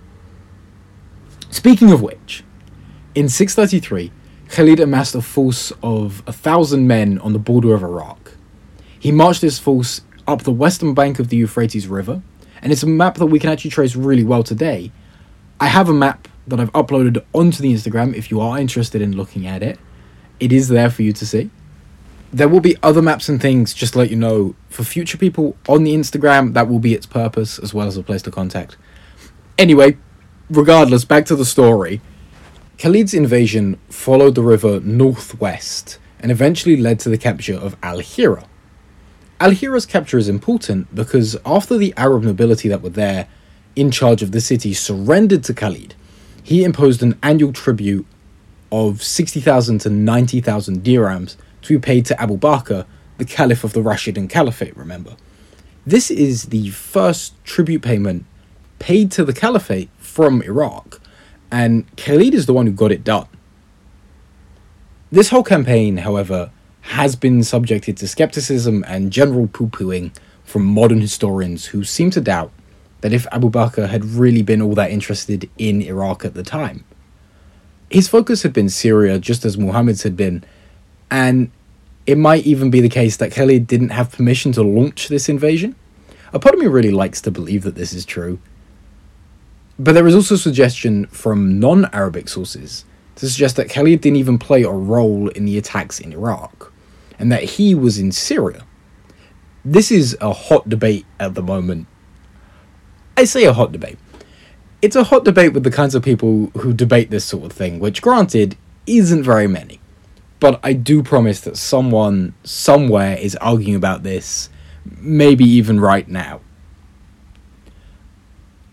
Speaking 1.50 1.92
of 1.92 2.02
which, 2.02 2.44
in 3.14 3.28
633, 3.28 4.10
Khalid 4.48 4.80
amassed 4.80 5.14
a 5.14 5.22
force 5.22 5.72
of 5.82 6.22
a 6.26 6.32
thousand 6.32 6.86
men 6.86 7.18
on 7.18 7.32
the 7.32 7.38
border 7.38 7.74
of 7.74 7.82
Iraq. 7.82 8.32
He 8.98 9.12
marched 9.12 9.42
his 9.42 9.58
force 9.58 10.02
up 10.26 10.42
the 10.42 10.52
western 10.52 10.94
bank 10.94 11.18
of 11.18 11.28
the 11.28 11.36
Euphrates 11.36 11.86
River, 11.88 12.22
and 12.60 12.72
it's 12.72 12.82
a 12.82 12.86
map 12.86 13.16
that 13.16 13.26
we 13.26 13.38
can 13.38 13.50
actually 13.50 13.70
trace 13.70 13.96
really 13.96 14.24
well 14.24 14.42
today. 14.42 14.92
I 15.60 15.66
have 15.66 15.88
a 15.88 15.94
map 15.94 16.28
that 16.46 16.60
I've 16.60 16.72
uploaded 16.72 17.24
onto 17.32 17.62
the 17.62 17.72
Instagram 17.72 18.14
if 18.14 18.30
you 18.30 18.40
are 18.40 18.58
interested 18.58 19.02
in 19.02 19.16
looking 19.16 19.46
at 19.46 19.62
it. 19.62 19.78
It 20.40 20.52
is 20.52 20.68
there 20.68 20.90
for 20.90 21.02
you 21.02 21.12
to 21.12 21.26
see. 21.26 21.50
There 22.32 22.48
will 22.48 22.60
be 22.60 22.76
other 22.82 23.02
maps 23.02 23.28
and 23.28 23.40
things, 23.40 23.74
just 23.74 23.92
to 23.92 23.98
let 23.98 24.10
you 24.10 24.16
know, 24.16 24.54
for 24.70 24.84
future 24.84 25.18
people 25.18 25.54
on 25.68 25.84
the 25.84 25.94
Instagram, 25.94 26.54
that 26.54 26.66
will 26.66 26.78
be 26.78 26.94
its 26.94 27.04
purpose 27.04 27.58
as 27.58 27.74
well 27.74 27.86
as 27.86 27.98
a 27.98 28.02
place 28.02 28.22
to 28.22 28.30
contact. 28.30 28.78
Anyway, 29.58 29.98
regardless, 30.48 31.04
back 31.04 31.26
to 31.26 31.36
the 31.36 31.44
story. 31.44 32.00
Khalid's 32.78 33.12
invasion 33.12 33.78
followed 33.90 34.34
the 34.34 34.42
river 34.42 34.80
northwest 34.80 35.98
and 36.20 36.32
eventually 36.32 36.76
led 36.76 36.98
to 37.00 37.10
the 37.10 37.18
capture 37.18 37.54
of 37.54 37.76
Al 37.82 37.98
Hira. 37.98 38.46
Al 39.38 39.50
Hira's 39.50 39.86
capture 39.86 40.18
is 40.18 40.28
important 40.28 40.92
because 40.94 41.36
after 41.44 41.76
the 41.76 41.92
Arab 41.96 42.22
nobility 42.22 42.68
that 42.68 42.80
were 42.80 42.88
there 42.88 43.28
in 43.76 43.90
charge 43.90 44.22
of 44.22 44.32
the 44.32 44.40
city 44.40 44.72
surrendered 44.72 45.44
to 45.44 45.54
Khalid, 45.54 45.94
he 46.42 46.64
imposed 46.64 47.02
an 47.02 47.18
annual 47.22 47.52
tribute 47.52 48.06
of 48.70 49.02
60,000 49.02 49.80
to 49.80 49.90
90,000 49.90 50.82
dirhams 50.82 51.36
to 51.62 51.74
be 51.74 51.80
paid 51.80 52.06
to 52.06 52.20
Abu 52.20 52.36
Bakr, 52.36 52.86
the 53.18 53.24
Caliph 53.24 53.64
of 53.64 53.72
the 53.72 53.80
Rashidun 53.80 54.28
Caliphate, 54.28 54.76
remember. 54.76 55.16
This 55.86 56.10
is 56.10 56.46
the 56.46 56.70
first 56.70 57.42
tribute 57.44 57.82
payment 57.82 58.24
paid 58.78 59.10
to 59.12 59.24
the 59.24 59.32
Caliphate 59.32 59.90
from 59.98 60.42
Iraq, 60.42 61.00
and 61.50 61.84
Khalid 61.96 62.34
is 62.34 62.46
the 62.46 62.52
one 62.52 62.66
who 62.66 62.72
got 62.72 62.92
it 62.92 63.04
done. 63.04 63.26
This 65.10 65.28
whole 65.28 65.44
campaign, 65.44 65.98
however, 65.98 66.50
has 66.82 67.16
been 67.16 67.44
subjected 67.44 67.96
to 67.98 68.08
skepticism 68.08 68.84
and 68.88 69.12
general 69.12 69.46
poo 69.46 69.68
pooing 69.68 70.12
from 70.44 70.64
modern 70.64 71.00
historians 71.00 71.66
who 71.66 71.84
seem 71.84 72.10
to 72.10 72.20
doubt 72.20 72.52
that 73.02 73.12
if 73.12 73.26
Abu 73.32 73.50
Bakr 73.50 73.88
had 73.88 74.04
really 74.04 74.42
been 74.42 74.62
all 74.62 74.74
that 74.74 74.90
interested 74.90 75.48
in 75.58 75.82
Iraq 75.82 76.24
at 76.24 76.34
the 76.34 76.42
time. 76.42 76.84
His 77.90 78.08
focus 78.08 78.42
had 78.42 78.52
been 78.52 78.68
Syria 78.68 79.18
just 79.18 79.44
as 79.44 79.58
Muhammad's 79.58 80.02
had 80.02 80.16
been, 80.16 80.44
and 81.12 81.50
it 82.06 82.16
might 82.16 82.46
even 82.46 82.70
be 82.70 82.80
the 82.80 82.88
case 82.88 83.18
that 83.18 83.32
Khalid 83.32 83.66
didn't 83.66 83.90
have 83.90 84.10
permission 84.10 84.50
to 84.52 84.62
launch 84.62 85.08
this 85.08 85.28
invasion. 85.28 85.76
A 86.32 86.38
part 86.38 86.54
of 86.54 86.60
me 86.60 86.66
really 86.66 86.90
likes 86.90 87.20
to 87.20 87.30
believe 87.30 87.64
that 87.64 87.74
this 87.74 87.92
is 87.92 88.06
true. 88.06 88.40
But 89.78 89.92
there 89.92 90.06
is 90.06 90.14
also 90.14 90.36
suggestion 90.36 91.06
from 91.08 91.60
non 91.60 91.84
Arabic 91.92 92.30
sources 92.30 92.86
to 93.16 93.28
suggest 93.28 93.56
that 93.56 93.68
Khalid 93.68 94.00
didn't 94.00 94.16
even 94.16 94.38
play 94.38 94.62
a 94.62 94.70
role 94.70 95.28
in 95.28 95.44
the 95.44 95.58
attacks 95.58 96.00
in 96.00 96.14
Iraq, 96.14 96.72
and 97.18 97.30
that 97.30 97.44
he 97.44 97.74
was 97.74 97.98
in 97.98 98.10
Syria. 98.10 98.64
This 99.66 99.92
is 99.92 100.16
a 100.22 100.32
hot 100.32 100.70
debate 100.70 101.04
at 101.20 101.34
the 101.34 101.42
moment. 101.42 101.88
I 103.18 103.24
say 103.24 103.44
a 103.44 103.52
hot 103.52 103.70
debate. 103.70 103.98
It's 104.80 104.96
a 104.96 105.04
hot 105.04 105.26
debate 105.26 105.52
with 105.52 105.62
the 105.62 105.70
kinds 105.70 105.94
of 105.94 106.02
people 106.02 106.46
who 106.56 106.72
debate 106.72 107.10
this 107.10 107.26
sort 107.26 107.44
of 107.44 107.52
thing, 107.52 107.80
which, 107.80 108.00
granted, 108.00 108.56
isn't 108.86 109.22
very 109.22 109.46
many. 109.46 109.81
But 110.42 110.58
I 110.64 110.72
do 110.72 111.04
promise 111.04 111.40
that 111.42 111.56
someone 111.56 112.34
somewhere 112.42 113.16
is 113.16 113.36
arguing 113.36 113.76
about 113.76 114.02
this, 114.02 114.50
maybe 114.98 115.44
even 115.44 115.78
right 115.78 116.08
now. 116.08 116.40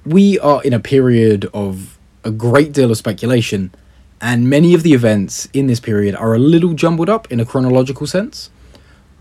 We 0.04 0.40
are 0.40 0.64
in 0.64 0.74
a 0.74 0.80
period 0.80 1.48
of 1.54 2.00
a 2.24 2.32
great 2.32 2.72
deal 2.74 2.90
of 2.90 2.98
speculation, 2.98 3.72
and 4.20 4.50
many 4.50 4.74
of 4.74 4.82
the 4.82 4.94
events 4.94 5.48
in 5.54 5.68
this 5.68 5.80
period 5.80 6.16
are 6.16 6.34
a 6.34 6.40
little 6.40 6.74
jumbled 6.74 7.08
up 7.08 7.32
in 7.32 7.40
a 7.40 7.46
chronological 7.46 8.08
sense. 8.08 8.50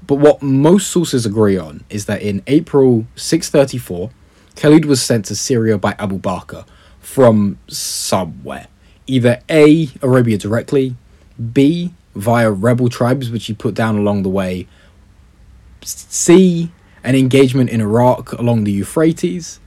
But 0.07 0.15
what 0.15 0.41
most 0.41 0.89
sources 0.89 1.27
agree 1.27 1.59
on 1.59 1.85
is 1.91 2.07
that 2.07 2.23
in 2.23 2.43
April 2.47 3.05
634, 3.17 4.11
Khalid 4.57 4.87
was 4.87 5.03
sent 5.03 5.27
to 5.27 5.37
Syria 5.37 5.77
by 5.77 5.95
Abu 5.99 6.19
Bakr 6.19 6.65
from 6.99 7.59
somewhere. 7.69 8.69
Either 9.07 9.43
A, 9.51 9.91
Arabia 10.01 10.39
directly, 10.39 10.97
B, 11.53 11.93
via 12.19 12.51
rebel 12.51 12.89
tribes 12.89 13.31
which 13.31 13.47
he 13.47 13.55
put 13.55 13.75
down 13.75 13.97
along 13.97 14.23
the 14.23 14.29
way. 14.29 14.67
C, 15.83 16.71
an 17.05 17.15
engagement 17.15 17.71
in 17.71 17.81
Iraq 17.81 18.33
along 18.33 18.65
the 18.65 18.73
Euphrates. 18.73 19.61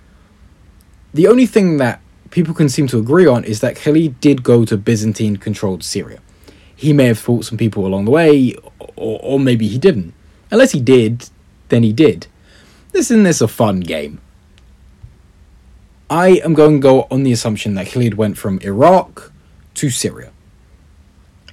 The 1.13 1.27
only 1.27 1.45
thing 1.45 1.77
that 1.77 2.01
people 2.29 2.53
can 2.53 2.69
seem 2.69 2.87
to 2.87 2.99
agree 2.99 3.25
on 3.25 3.43
is 3.43 3.59
that 3.61 3.75
Khalid 3.75 4.19
did 4.19 4.43
go 4.43 4.65
to 4.65 4.77
Byzantine 4.77 5.37
controlled 5.37 5.83
Syria. 5.83 6.19
He 6.75 6.93
may 6.93 7.05
have 7.05 7.19
fought 7.19 7.45
some 7.45 7.57
people 7.57 7.85
along 7.85 8.05
the 8.05 8.11
way, 8.11 8.55
or, 8.95 9.19
or 9.21 9.39
maybe 9.39 9.67
he 9.67 9.77
didn't. 9.77 10.13
Unless 10.49 10.71
he 10.71 10.81
did, 10.81 11.29
then 11.69 11.83
he 11.83 11.93
did. 11.93 12.27
Isn't 12.93 13.23
this 13.23 13.41
a 13.41 13.47
fun 13.47 13.79
game? 13.81 14.19
I 16.09 16.41
am 16.43 16.53
going 16.53 16.81
to 16.81 16.81
go 16.81 17.07
on 17.09 17.23
the 17.23 17.31
assumption 17.31 17.75
that 17.75 17.87
Khalid 17.87 18.15
went 18.15 18.37
from 18.37 18.59
Iraq 18.59 19.31
to 19.75 19.89
Syria. 19.89 20.31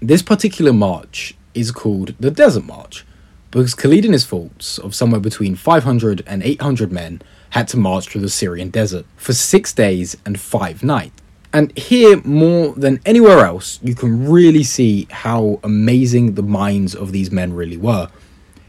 This 0.01 0.23
particular 0.23 0.73
march 0.73 1.35
is 1.55 1.73
called 1.73 2.15
the 2.21 2.31
Desert 2.31 2.65
March 2.65 3.05
because 3.51 3.75
Khalid 3.75 4.05
and 4.05 4.15
his 4.15 4.25
force 4.25 4.79
of 4.79 4.95
somewhere 4.95 5.21
between 5.21 5.57
500 5.57 6.23
and 6.25 6.41
800 6.43 6.93
men 6.93 7.21
had 7.51 7.67
to 7.69 7.77
march 7.77 8.09
through 8.09 8.21
the 8.21 8.29
Syrian 8.29 8.71
desert 8.71 9.07
for 9.17 9.33
six 9.33 9.73
days 9.73 10.17
and 10.25 10.39
five 10.39 10.85
nights. 10.85 11.21
And 11.53 11.77
here, 11.77 12.21
more 12.25 12.75
than 12.75 13.01
anywhere 13.07 13.45
else, 13.45 13.81
you 13.83 13.97
can 13.97 14.31
really 14.31 14.63
see 14.63 15.09
how 15.11 15.59
amazing 15.65 16.35
the 16.35 16.43
minds 16.43 16.95
of 16.95 17.11
these 17.11 17.33
men 17.33 17.53
really 17.53 17.79
were. 17.79 18.09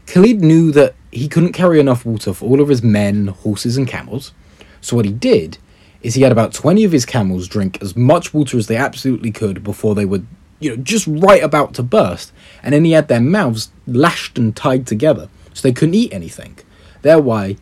Khalid 0.06 0.40
knew 0.40 0.72
that 0.72 0.96
he 1.12 1.28
couldn't 1.28 1.52
carry 1.52 1.78
enough 1.78 2.04
water 2.04 2.32
for 2.32 2.46
all 2.46 2.60
of 2.60 2.68
his 2.68 2.82
men, 2.82 3.28
horses, 3.28 3.76
and 3.76 3.86
camels, 3.86 4.32
so 4.80 4.96
what 4.96 5.04
he 5.04 5.12
did 5.12 5.58
is 6.02 6.14
he 6.14 6.22
had 6.22 6.32
about 6.32 6.54
20 6.54 6.82
of 6.84 6.92
his 6.92 7.04
camels 7.04 7.46
drink 7.46 7.80
as 7.82 7.94
much 7.94 8.32
water 8.32 8.56
as 8.56 8.66
they 8.66 8.76
absolutely 8.76 9.30
could 9.30 9.62
before 9.62 9.94
they 9.94 10.06
were 10.06 10.22
you 10.60 10.70
know, 10.70 10.82
just 10.82 11.06
right 11.06 11.42
about 11.42 11.74
to 11.74 11.82
burst, 11.82 12.32
and 12.62 12.72
then 12.72 12.84
he 12.84 12.92
had 12.92 13.08
their 13.08 13.20
mouths 13.20 13.72
lashed 13.86 14.38
and 14.38 14.54
tied 14.54 14.86
together 14.86 15.28
so 15.52 15.62
they 15.62 15.72
couldn't 15.72 15.94
eat 15.94 16.12
anything. 16.12 16.58
Thereby, 17.02 17.56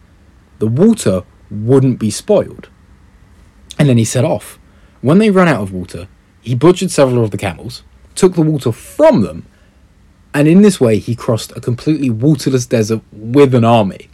the 0.59 0.67
water 0.67 1.23
wouldn't 1.51 1.99
be 1.99 2.11
spoiled. 2.11 2.69
And 3.79 3.89
then 3.89 3.97
he 3.97 4.05
set 4.05 4.25
off. 4.25 4.59
When 5.01 5.19
they 5.19 5.31
ran 5.31 5.49
out 5.49 5.63
of 5.63 5.73
water, 5.73 6.09
he 6.41 6.55
butchered 6.55 6.91
several 6.91 7.25
of 7.25 7.31
the 7.31 7.39
camels, 7.39 7.85
took 8.15 8.35
the 8.35 8.43
water 8.43 8.73
from 8.73 9.23
them, 9.23 9.47
and 10.35 10.49
in 10.49 10.63
this 10.63 10.81
way 10.81 10.99
he 10.99 11.15
crossed 11.15 11.57
a 11.57 11.61
completely 11.61 12.11
waterless 12.11 12.67
desert 12.67 13.01
with 13.13 13.55
an 13.55 13.65
army. 13.65 14.11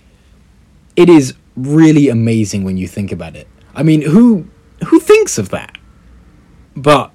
It 0.95 1.09
is 1.09 1.35
really 1.57 2.09
amazing 2.09 2.65
when 2.65 2.77
you 2.77 2.87
think 2.87 3.11
about 3.11 3.35
it. 3.35 3.49
I 3.75 3.83
mean, 3.83 4.03
who 4.03 4.49
who 4.87 5.01
thinks 5.01 5.39
of 5.39 5.49
that? 5.51 5.79
But 6.77 7.13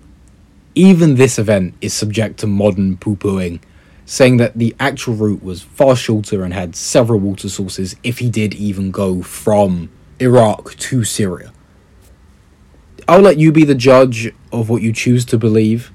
even 0.76 1.16
this 1.16 1.40
event 1.40 1.74
is 1.82 1.94
subject 1.94 2.40
to 2.40 2.48
modern 2.48 2.98
poo 2.98 3.16
pooing, 3.16 3.60
saying 4.06 4.38
that 4.38 4.58
the 4.58 4.76
actual 4.80 5.14
route 5.14 5.44
was 5.44 5.62
far 5.62 5.96
shorter 5.96 6.44
and 6.44 6.54
had 6.54 6.76
several 6.76 7.20
water 7.20 7.50
sources 7.50 7.96
if 8.04 8.20
he 8.20 8.30
did 8.30 8.54
even 8.54 8.92
go 8.92 9.22
from 9.22 9.90
Iraq 10.20 10.76
to 10.76 11.04
Syria. 11.04 11.54
I'll 13.08 13.22
let 13.22 13.38
you 13.38 13.52
be 13.52 13.64
the 13.64 13.76
judge 13.76 14.32
of 14.52 14.70
what 14.70 14.82
you 14.82 14.94
choose 14.94 15.26
to 15.26 15.38
believe, 15.38 15.92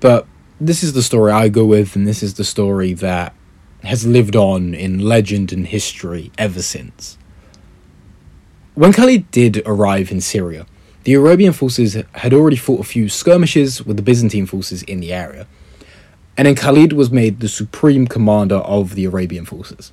but 0.00 0.26
this 0.60 0.82
is 0.82 0.92
the 0.92 1.02
story 1.02 1.32
I 1.32 1.48
go 1.48 1.64
with, 1.64 1.96
and 1.96 2.06
this 2.06 2.22
is 2.22 2.34
the 2.34 2.44
story 2.44 2.92
that 2.94 3.34
has 3.82 4.06
lived 4.06 4.36
on 4.36 4.74
in 4.74 4.98
legend 4.98 5.52
and 5.52 5.66
history 5.66 6.30
ever 6.38 6.62
since. 6.62 7.16
When 8.74 8.92
Khalid 8.92 9.30
did 9.30 9.62
arrive 9.66 10.10
in 10.10 10.20
Syria, 10.20 10.66
the 11.04 11.14
Arabian 11.14 11.52
forces 11.52 11.96
had 12.12 12.34
already 12.34 12.56
fought 12.56 12.80
a 12.80 12.84
few 12.84 13.08
skirmishes 13.08 13.84
with 13.84 13.96
the 13.96 14.02
Byzantine 14.02 14.46
forces 14.46 14.82
in 14.82 15.00
the 15.00 15.12
area, 15.12 15.46
and 16.36 16.46
then 16.46 16.54
Khalid 16.54 16.92
was 16.92 17.10
made 17.10 17.40
the 17.40 17.48
supreme 17.48 18.06
commander 18.06 18.56
of 18.56 18.94
the 18.94 19.04
Arabian 19.04 19.44
forces. 19.44 19.92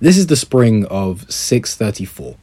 This 0.00 0.16
is 0.16 0.28
the 0.28 0.36
spring 0.36 0.86
of 0.86 1.30
634. 1.30 2.36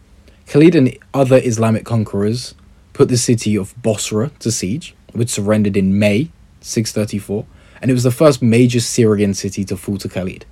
Khalid 0.48 0.76
and 0.76 0.98
other 1.14 1.42
Islamic 1.44 1.86
conquerors 1.86 2.54
put 2.94 3.10
the 3.10 3.18
city 3.18 3.58
of 3.58 3.76
Bosra 3.82 4.38
to 4.40 4.52
siege, 4.52 4.96
which 5.14 5.30
surrendered 5.30 5.76
in 5.76 5.98
May 5.98 6.32
634, 6.62 7.46
and 7.82 7.90
it 7.90 7.94
was 7.94 8.04
the 8.04 8.12
first 8.12 8.42
major 8.42 8.80
Syrian 8.80 9.34
city 9.34 9.64
to 9.66 9.76
fall 9.76 9.98
to 9.98 10.10
Khalid. 10.10 10.46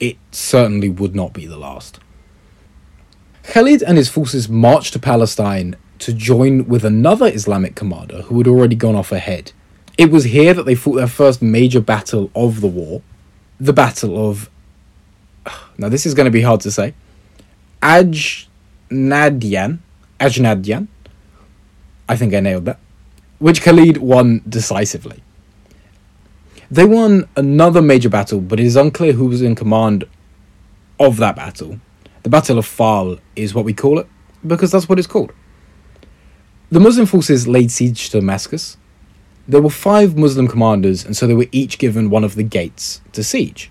It 0.00 0.16
certainly 0.32 0.88
would 0.88 1.14
not 1.14 1.32
be 1.32 1.46
the 1.46 1.58
last. 1.58 2.00
Khalid 3.44 3.82
and 3.82 3.96
his 3.96 4.08
forces 4.08 4.48
marched 4.48 4.92
to 4.92 4.98
Palestine 4.98 5.76
to 6.02 6.12
join 6.12 6.66
with 6.66 6.84
another 6.84 7.26
Islamic 7.26 7.76
commander 7.76 8.22
who 8.22 8.38
had 8.38 8.48
already 8.48 8.74
gone 8.74 8.96
off 8.96 9.12
ahead. 9.12 9.52
It 9.96 10.10
was 10.10 10.24
here 10.24 10.52
that 10.52 10.64
they 10.64 10.74
fought 10.74 10.94
their 10.94 11.06
first 11.06 11.40
major 11.40 11.80
battle 11.80 12.28
of 12.34 12.60
the 12.60 12.66
war, 12.66 13.02
the 13.60 13.72
Battle 13.72 14.28
of. 14.28 14.50
Now, 15.78 15.88
this 15.88 16.04
is 16.04 16.14
going 16.14 16.26
to 16.26 16.30
be 16.30 16.42
hard 16.42 16.60
to 16.62 16.70
say. 16.70 16.94
Ajnadyan. 17.80 19.78
Ajnadyan. 20.20 20.88
I 22.08 22.16
think 22.16 22.34
I 22.34 22.40
nailed 22.40 22.66
that. 22.66 22.78
Which 23.38 23.62
Khalid 23.62 23.96
won 23.98 24.42
decisively. 24.48 25.22
They 26.70 26.84
won 26.84 27.28
another 27.36 27.80
major 27.82 28.08
battle, 28.08 28.40
but 28.40 28.60
it 28.60 28.66
is 28.66 28.76
unclear 28.76 29.12
who 29.12 29.26
was 29.26 29.42
in 29.42 29.54
command 29.54 30.04
of 30.98 31.16
that 31.18 31.36
battle. 31.36 31.78
The 32.22 32.28
Battle 32.28 32.58
of 32.58 32.66
Fahl 32.66 33.18
is 33.36 33.54
what 33.54 33.64
we 33.64 33.74
call 33.74 33.98
it, 33.98 34.08
because 34.46 34.70
that's 34.70 34.88
what 34.88 34.98
it's 34.98 35.08
called. 35.08 35.32
The 36.72 36.80
Muslim 36.80 37.04
forces 37.04 37.46
laid 37.46 37.70
siege 37.70 38.08
to 38.08 38.20
Damascus. 38.20 38.78
There 39.46 39.60
were 39.60 39.68
five 39.68 40.16
Muslim 40.16 40.48
commanders, 40.48 41.04
and 41.04 41.14
so 41.14 41.26
they 41.26 41.34
were 41.34 41.52
each 41.52 41.76
given 41.76 42.08
one 42.08 42.24
of 42.24 42.34
the 42.34 42.42
gates 42.42 43.02
to 43.12 43.22
siege. 43.22 43.70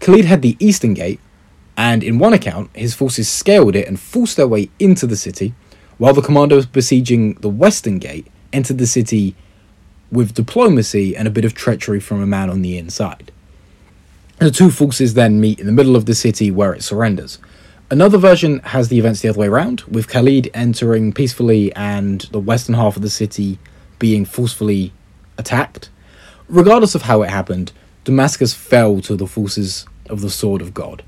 Khalid 0.00 0.24
had 0.24 0.42
the 0.42 0.56
eastern 0.58 0.94
gate, 0.94 1.20
and 1.76 2.02
in 2.02 2.18
one 2.18 2.32
account, 2.32 2.70
his 2.74 2.92
forces 2.92 3.28
scaled 3.28 3.76
it 3.76 3.86
and 3.86 4.00
forced 4.00 4.36
their 4.36 4.48
way 4.48 4.68
into 4.80 5.06
the 5.06 5.14
city, 5.14 5.54
while 5.96 6.12
the 6.12 6.22
commander 6.22 6.60
besieging 6.66 7.34
the 7.34 7.48
western 7.48 8.00
gate 8.00 8.26
entered 8.52 8.78
the 8.78 8.88
city 8.88 9.36
with 10.10 10.34
diplomacy 10.34 11.16
and 11.16 11.28
a 11.28 11.30
bit 11.30 11.44
of 11.44 11.54
treachery 11.54 12.00
from 12.00 12.20
a 12.20 12.26
man 12.26 12.50
on 12.50 12.62
the 12.62 12.76
inside. 12.76 13.30
The 14.38 14.50
two 14.50 14.70
forces 14.70 15.14
then 15.14 15.40
meet 15.40 15.60
in 15.60 15.66
the 15.66 15.72
middle 15.72 15.94
of 15.94 16.06
the 16.06 16.16
city 16.16 16.50
where 16.50 16.74
it 16.74 16.82
surrenders. 16.82 17.38
Another 17.94 18.18
version 18.18 18.58
has 18.64 18.88
the 18.88 18.98
events 18.98 19.20
the 19.20 19.28
other 19.28 19.38
way 19.38 19.46
around, 19.46 19.82
with 19.82 20.08
Khalid 20.08 20.50
entering 20.52 21.12
peacefully 21.12 21.72
and 21.76 22.22
the 22.32 22.40
western 22.40 22.74
half 22.74 22.96
of 22.96 23.02
the 23.02 23.08
city 23.08 23.56
being 24.00 24.24
forcefully 24.24 24.92
attacked. 25.38 25.90
Regardless 26.48 26.96
of 26.96 27.02
how 27.02 27.22
it 27.22 27.30
happened, 27.30 27.70
Damascus 28.02 28.52
fell 28.52 29.00
to 29.02 29.14
the 29.14 29.28
forces 29.28 29.86
of 30.10 30.22
the 30.22 30.28
Sword 30.28 30.60
of 30.60 30.74
God. 30.74 31.04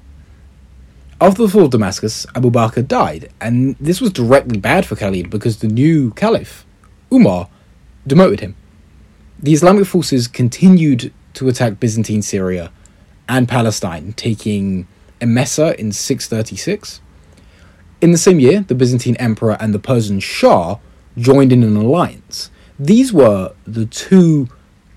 After 1.20 1.42
the 1.42 1.48
fall 1.48 1.64
of 1.64 1.72
Damascus, 1.72 2.24
Abu 2.36 2.52
Bakr 2.52 2.86
died, 2.86 3.32
and 3.40 3.74
this 3.80 4.00
was 4.00 4.12
directly 4.12 4.56
bad 4.56 4.86
for 4.86 4.94
Khalid 4.94 5.28
because 5.28 5.58
the 5.58 5.66
new 5.66 6.12
caliph, 6.12 6.64
Umar, 7.12 7.48
demoted 8.06 8.38
him. 8.38 8.54
The 9.40 9.54
Islamic 9.54 9.86
forces 9.86 10.28
continued 10.28 11.12
to 11.34 11.48
attack 11.48 11.80
Byzantine 11.80 12.22
Syria 12.22 12.70
and 13.28 13.48
Palestine, 13.48 14.12
taking 14.12 14.86
Emesa 15.20 15.74
in 15.76 15.92
636. 15.92 17.00
In 18.00 18.12
the 18.12 18.18
same 18.18 18.40
year, 18.40 18.60
the 18.60 18.74
Byzantine 18.74 19.16
Emperor 19.16 19.56
and 19.60 19.72
the 19.72 19.78
Persian 19.78 20.20
Shah 20.20 20.78
joined 21.16 21.52
in 21.52 21.62
an 21.62 21.76
alliance. 21.76 22.50
These 22.78 23.12
were 23.12 23.54
the 23.66 23.86
two 23.86 24.48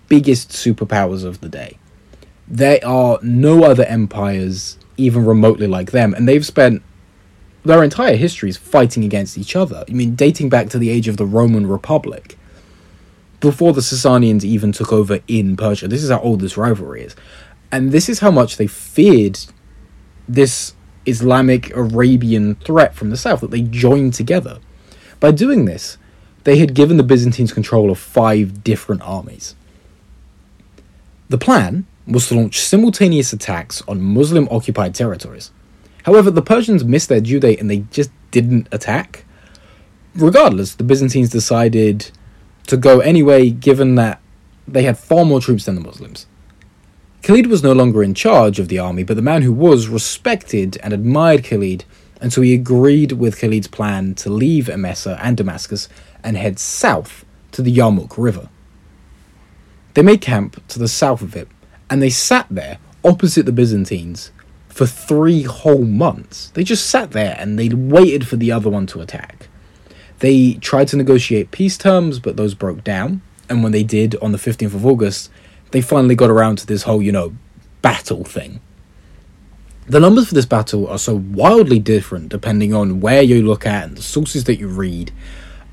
biggest 0.08 0.50
superpowers 0.50 1.24
of 1.24 1.40
the 1.40 1.50
day. 1.50 1.78
There 2.48 2.80
are 2.86 3.20
no 3.22 3.64
other 3.64 3.86
empires 3.86 4.78
even 4.98 5.26
remotely 5.26 5.68
like 5.68 5.92
them, 5.92 6.14
and 6.14 6.28
they've 6.28 6.46
spent 6.46 6.82
their 7.64 7.84
entire 7.84 8.16
histories 8.16 8.58
fighting 8.58 9.04
against 9.04 9.38
each 9.38 9.56
other. 9.56 9.86
I 9.88 9.92
mean, 9.92 10.16
dating 10.16 10.50
back 10.50 10.70
to 10.70 10.80
the 10.80 10.90
age 10.90 11.08
of 11.08 11.18
the 11.18 11.26
Roman 11.26 11.68
Republic, 11.68 12.38
before 13.40 13.74
the 13.74 13.82
Sasanians 13.82 14.44
even 14.44 14.72
took 14.72 14.92
over 14.92 15.20
in 15.28 15.56
Persia. 15.56 15.88
This 15.88 16.04
is 16.04 16.10
how 16.10 16.20
old 16.20 16.42
this 16.42 16.58
rivalry 16.58 17.04
is. 17.04 17.16
And 17.72 17.92
this 17.92 18.10
is 18.10 18.20
how 18.20 18.32
much 18.32 18.58
they 18.58 18.68
feared 18.68 19.40
this 20.30 20.76
Islamic 21.06 21.76
Arabian 21.76 22.56
threat 22.56 22.96
from 22.96 23.10
the 23.10 23.18
south, 23.18 23.42
that 23.42 23.52
they 23.52 23.62
joined 23.62 24.14
together. 24.14 24.60
By 25.20 25.32
doing 25.32 25.66
this, 25.66 25.98
they 26.44 26.58
had 26.60 26.74
given 26.74 26.98
the 26.98 27.04
Byzantines 27.04 27.52
control 27.52 27.90
of 27.90 28.00
five 28.00 28.64
different 28.64 29.02
armies. 29.02 29.56
The 31.28 31.38
plan 31.38 31.86
was 32.08 32.28
to 32.28 32.36
launch 32.36 32.60
simultaneous 32.60 33.34
attacks 33.34 33.84
on 33.88 34.02
Muslim 34.02 34.48
occupied 34.50 34.96
territories. 34.96 35.52
However, 36.04 36.32
the 36.32 36.42
Persians 36.42 36.84
missed 36.84 37.10
their 37.10 37.22
due 37.22 37.40
date 37.40 37.60
and 37.60 37.70
they 37.70 37.80
just 37.92 38.12
didn't 38.32 38.68
attack. 38.72 39.26
Regardless, 40.16 40.76
the 40.76 40.84
Byzantines 40.84 41.30
decided 41.30 42.12
to 42.68 42.78
go 42.78 43.00
anyway, 43.00 43.50
given 43.50 43.96
that 43.96 44.22
they 44.68 44.84
had 44.84 44.98
far 44.98 45.26
more 45.26 45.42
troops 45.42 45.66
than 45.66 45.76
the 45.76 45.82
Muslims. 45.82 46.26
Khalid 47.22 47.48
was 47.48 47.64
no 47.64 47.74
longer 47.74 48.02
in 48.02 48.14
charge 48.14 48.60
of 48.60 48.70
the 48.70 48.80
army, 48.80 49.04
but 49.04 49.16
the 49.16 49.22
man 49.22 49.42
who 49.42 49.52
was 49.52 49.88
respected 49.88 50.78
and 50.82 50.94
admired 50.94 51.44
Khalid, 51.44 51.84
and 52.22 52.32
so 52.32 52.42
he 52.42 52.54
agreed 52.54 53.14
with 53.14 53.40
Khalid's 53.40 53.68
plan 53.68 54.16
to 54.16 54.30
leave 54.30 54.66
Emesa 54.66 55.20
and 55.22 55.36
Damascus 55.36 55.90
and 56.24 56.38
head 56.38 56.60
south 56.60 57.26
to 57.52 57.62
the 57.62 57.76
Yarmouk 57.76 58.18
River. 58.18 58.50
They 59.94 60.02
made 60.02 60.22
camp 60.22 60.66
to 60.70 60.80
the 60.80 60.88
south 60.88 61.22
of 61.22 61.36
it, 61.36 61.48
and 61.90 62.02
they 62.02 62.10
sat 62.10 62.48
there 62.50 62.78
opposite 63.04 63.46
the 63.46 63.52
Byzantines 63.52 64.32
for 64.68 64.86
three 64.86 65.44
whole 65.44 65.84
months. 65.84 66.52
They 66.52 66.64
just 66.64 66.90
sat 66.90 67.12
there 67.12 67.36
and 67.38 67.58
they 67.60 67.70
waited 67.70 68.28
for 68.28 68.38
the 68.38 68.52
other 68.52 68.70
one 68.70 68.86
to 68.88 69.02
attack. 69.02 69.48
They 70.20 70.54
tried 70.54 70.88
to 70.90 70.98
negotiate 70.98 71.52
peace 71.52 71.78
terms, 71.78 72.20
but 72.20 72.38
those 72.38 72.54
broke 72.54 72.84
down. 72.84 73.22
And 73.50 73.64
when 73.64 73.72
they 73.72 73.84
did 73.84 74.16
on 74.22 74.32
the 74.32 74.38
15th 74.38 74.76
of 74.76 74.86
August, 74.86 75.32
they 75.72 75.82
finally 75.82 76.16
got 76.16 76.30
around 76.30 76.58
to 76.60 76.68
this 76.68 76.84
whole, 76.84 77.02
you 77.02 77.12
know, 77.12 77.36
battle 77.82 78.24
thing. 78.24 78.60
The 79.88 80.00
numbers 80.00 80.28
for 80.28 80.36
this 80.36 80.46
battle 80.46 80.88
are 80.88 81.00
so 81.00 81.16
wildly 81.16 81.80
different 81.80 82.30
depending 82.30 82.74
on 82.74 83.00
where 83.00 83.22
you 83.22 83.42
look 83.42 83.66
at 83.66 83.86
and 83.86 83.98
the 83.98 84.04
sources 84.04 84.44
that 84.44 84.60
you 84.60 84.68
read. 84.68 85.12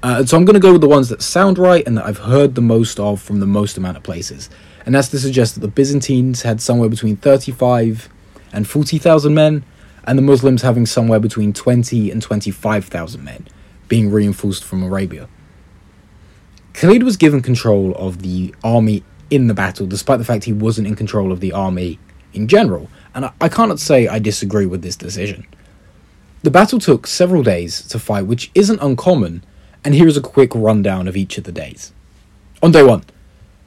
Uh, 0.03 0.25
so 0.25 0.37
I'm 0.37 0.45
going 0.45 0.55
to 0.55 0.61
go 0.61 0.73
with 0.73 0.81
the 0.81 0.89
ones 0.89 1.09
that 1.09 1.21
sound 1.21 1.59
right 1.59 1.87
and 1.87 1.99
that 1.99 2.07
I've 2.07 2.19
heard 2.19 2.55
the 2.55 2.63
most 2.63 2.99
of 3.01 3.21
from 3.21 3.41
the 3.41 3.47
most 3.47 3.77
amount 3.77 3.97
of 3.97 4.03
places. 4.03 4.49
And 4.85 4.95
that's 4.95 5.09
to 5.09 5.19
suggest 5.19 5.55
that 5.55 5.61
the 5.61 5.69
Byzantines 5.69 6.43
had 6.43 6.61
somewhere 6.61 6.89
between 6.89 7.17
35 7.17 8.09
and 8.53 8.69
40,000 8.69 9.35
men, 9.35 9.65
and 10.07 10.17
the 10.17 10.23
Muslims 10.23 10.63
having 10.63 10.87
somewhere 10.87 11.19
between 11.19 11.53
20 11.53 12.11
and 12.11 12.23
25,000 12.23 13.25
men, 13.25 13.49
being 13.89 14.11
reinforced 14.11 14.65
from 14.65 14.83
Arabia. 14.83 15.29
Khalid 16.73 17.03
was 17.03 17.17
given 17.17 17.43
control 17.43 17.95
of 17.97 18.23
the 18.23 18.55
army 18.63 19.03
in 19.31 19.47
the 19.47 19.55
battle, 19.55 19.87
despite 19.87 20.19
the 20.19 20.25
fact 20.25 20.45
he 20.45 20.53
wasn't 20.53 20.87
in 20.87 20.95
control 20.95 21.33
of 21.33 21.41
the 21.41 21.53
army 21.53 21.99
in 22.33 22.49
general, 22.49 22.89
and 23.15 23.27
I, 23.27 23.33
I 23.41 23.49
cannot 23.49 23.81
say 23.81 24.09
I 24.09 24.19
disagree 24.19 24.67
with 24.67 24.83
this 24.83 24.97
decision. 24.97 25.47
The 26.43 26.51
battle 26.51 26.79
took 26.79 27.07
several 27.07 27.43
days 27.43 27.83
to 27.89 27.99
fight, 27.99 28.27
which 28.27 28.51
isn't 28.55 28.81
uncommon, 28.81 29.43
and 29.85 29.95
here 29.95 30.07
is 30.07 30.17
a 30.17 30.23
quick 30.23 30.55
rundown 30.55 31.09
of 31.09 31.17
each 31.17 31.39
of 31.39 31.45
the 31.45 31.53
days. 31.53 31.93
On 32.63 32.71
day 32.71 32.83
one, 32.83 33.05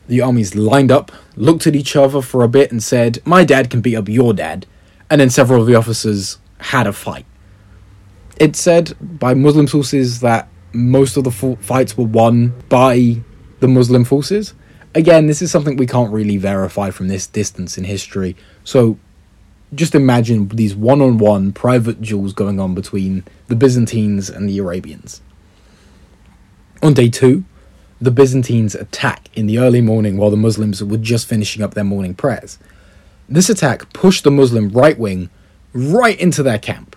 the 0.07 0.21
armies 0.21 0.55
lined 0.55 0.91
up, 0.91 1.11
looked 1.35 1.67
at 1.67 1.75
each 1.75 1.95
other 1.95 2.21
for 2.21 2.43
a 2.43 2.47
bit, 2.47 2.71
and 2.71 2.81
said, 2.81 3.19
My 3.25 3.43
dad 3.43 3.69
can 3.69 3.81
beat 3.81 3.95
up 3.95 4.09
your 4.09 4.33
dad. 4.33 4.65
And 5.09 5.21
then 5.21 5.29
several 5.29 5.61
of 5.61 5.67
the 5.67 5.75
officers 5.75 6.37
had 6.59 6.87
a 6.87 6.93
fight. 6.93 7.25
It's 8.39 8.59
said 8.59 8.95
by 8.99 9.33
Muslim 9.33 9.67
sources 9.67 10.21
that 10.21 10.47
most 10.71 11.17
of 11.17 11.23
the 11.23 11.31
fights 11.31 11.97
were 11.97 12.05
won 12.05 12.53
by 12.69 13.17
the 13.59 13.67
Muslim 13.67 14.05
forces. 14.05 14.53
Again, 14.95 15.27
this 15.27 15.41
is 15.41 15.51
something 15.51 15.77
we 15.77 15.85
can't 15.85 16.11
really 16.11 16.37
verify 16.37 16.89
from 16.89 17.07
this 17.07 17.27
distance 17.27 17.77
in 17.77 17.83
history. 17.83 18.35
So 18.63 18.97
just 19.73 19.93
imagine 19.93 20.47
these 20.47 20.75
one 20.75 21.01
on 21.01 21.19
one 21.19 21.51
private 21.51 22.01
duels 22.01 22.33
going 22.33 22.59
on 22.59 22.73
between 22.73 23.23
the 23.47 23.55
Byzantines 23.55 24.29
and 24.29 24.49
the 24.49 24.57
Arabians. 24.57 25.21
On 26.81 26.93
day 26.93 27.09
two, 27.09 27.43
the 28.01 28.11
Byzantines 28.11 28.73
attack 28.73 29.29
in 29.35 29.45
the 29.45 29.59
early 29.59 29.81
morning 29.81 30.17
while 30.17 30.31
the 30.31 30.37
Muslims 30.37 30.83
were 30.83 30.97
just 30.97 31.27
finishing 31.27 31.61
up 31.61 31.73
their 31.73 31.83
morning 31.83 32.15
prayers. 32.15 32.57
This 33.27 33.49
attack 33.49 33.91
pushed 33.93 34.23
the 34.23 34.31
Muslim 34.31 34.69
right 34.69 34.97
wing 34.97 35.29
right 35.73 36.19
into 36.19 36.41
their 36.41 36.57
camp. 36.57 36.95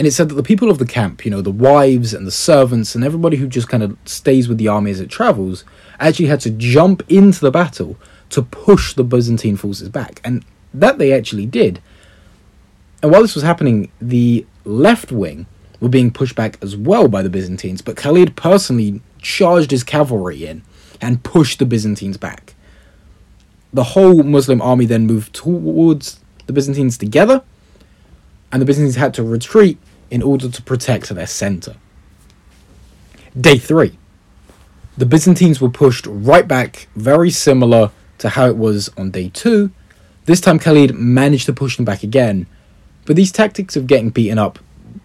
And 0.00 0.06
it 0.06 0.12
said 0.12 0.30
that 0.30 0.34
the 0.34 0.42
people 0.42 0.70
of 0.70 0.78
the 0.78 0.86
camp, 0.86 1.26
you 1.26 1.30
know, 1.30 1.42
the 1.42 1.50
wives 1.50 2.14
and 2.14 2.26
the 2.26 2.30
servants 2.30 2.94
and 2.94 3.04
everybody 3.04 3.36
who 3.36 3.46
just 3.46 3.68
kind 3.68 3.82
of 3.82 3.98
stays 4.06 4.48
with 4.48 4.56
the 4.56 4.66
army 4.66 4.90
as 4.90 4.98
it 4.98 5.10
travels, 5.10 5.62
actually 5.98 6.24
had 6.24 6.40
to 6.40 6.50
jump 6.50 7.02
into 7.10 7.40
the 7.40 7.50
battle 7.50 7.98
to 8.30 8.40
push 8.40 8.94
the 8.94 9.04
Byzantine 9.04 9.58
forces 9.58 9.90
back. 9.90 10.18
And 10.24 10.42
that 10.72 10.96
they 10.96 11.12
actually 11.12 11.44
did. 11.44 11.82
And 13.02 13.12
while 13.12 13.20
this 13.20 13.34
was 13.34 13.44
happening, 13.44 13.92
the 14.00 14.46
left 14.64 15.12
wing 15.12 15.44
were 15.80 15.90
being 15.90 16.10
pushed 16.10 16.34
back 16.34 16.56
as 16.62 16.78
well 16.78 17.06
by 17.06 17.20
the 17.20 17.28
Byzantines, 17.28 17.82
but 17.82 17.98
Khalid 17.98 18.36
personally 18.36 19.02
charged 19.20 19.70
his 19.70 19.84
cavalry 19.84 20.46
in 20.46 20.62
and 21.02 21.22
pushed 21.22 21.58
the 21.58 21.66
Byzantines 21.66 22.16
back. 22.16 22.54
The 23.74 23.84
whole 23.84 24.22
Muslim 24.22 24.62
army 24.62 24.86
then 24.86 25.06
moved 25.06 25.34
towards 25.34 26.20
the 26.46 26.54
Byzantines 26.54 26.96
together, 26.96 27.42
and 28.50 28.62
the 28.62 28.66
Byzantines 28.66 28.96
had 28.96 29.12
to 29.12 29.22
retreat 29.22 29.76
in 30.10 30.22
order 30.22 30.48
to 30.48 30.62
protect 30.62 31.08
their 31.08 31.26
center. 31.26 31.76
Day 33.38 33.58
3. 33.58 33.96
The 34.98 35.06
Byzantines 35.06 35.60
were 35.60 35.70
pushed 35.70 36.06
right 36.06 36.46
back, 36.46 36.88
very 36.96 37.30
similar 37.30 37.90
to 38.18 38.30
how 38.30 38.46
it 38.46 38.56
was 38.56 38.90
on 38.96 39.10
day 39.10 39.30
2. 39.32 39.70
This 40.26 40.40
time 40.40 40.58
Khalid 40.58 40.94
managed 40.94 41.46
to 41.46 41.52
push 41.52 41.76
them 41.76 41.84
back 41.84 42.02
again, 42.02 42.46
but 43.06 43.16
these 43.16 43.32
tactics 43.32 43.76
of 43.76 43.86
getting 43.86 44.10
beaten 44.10 44.38
up 44.38 44.58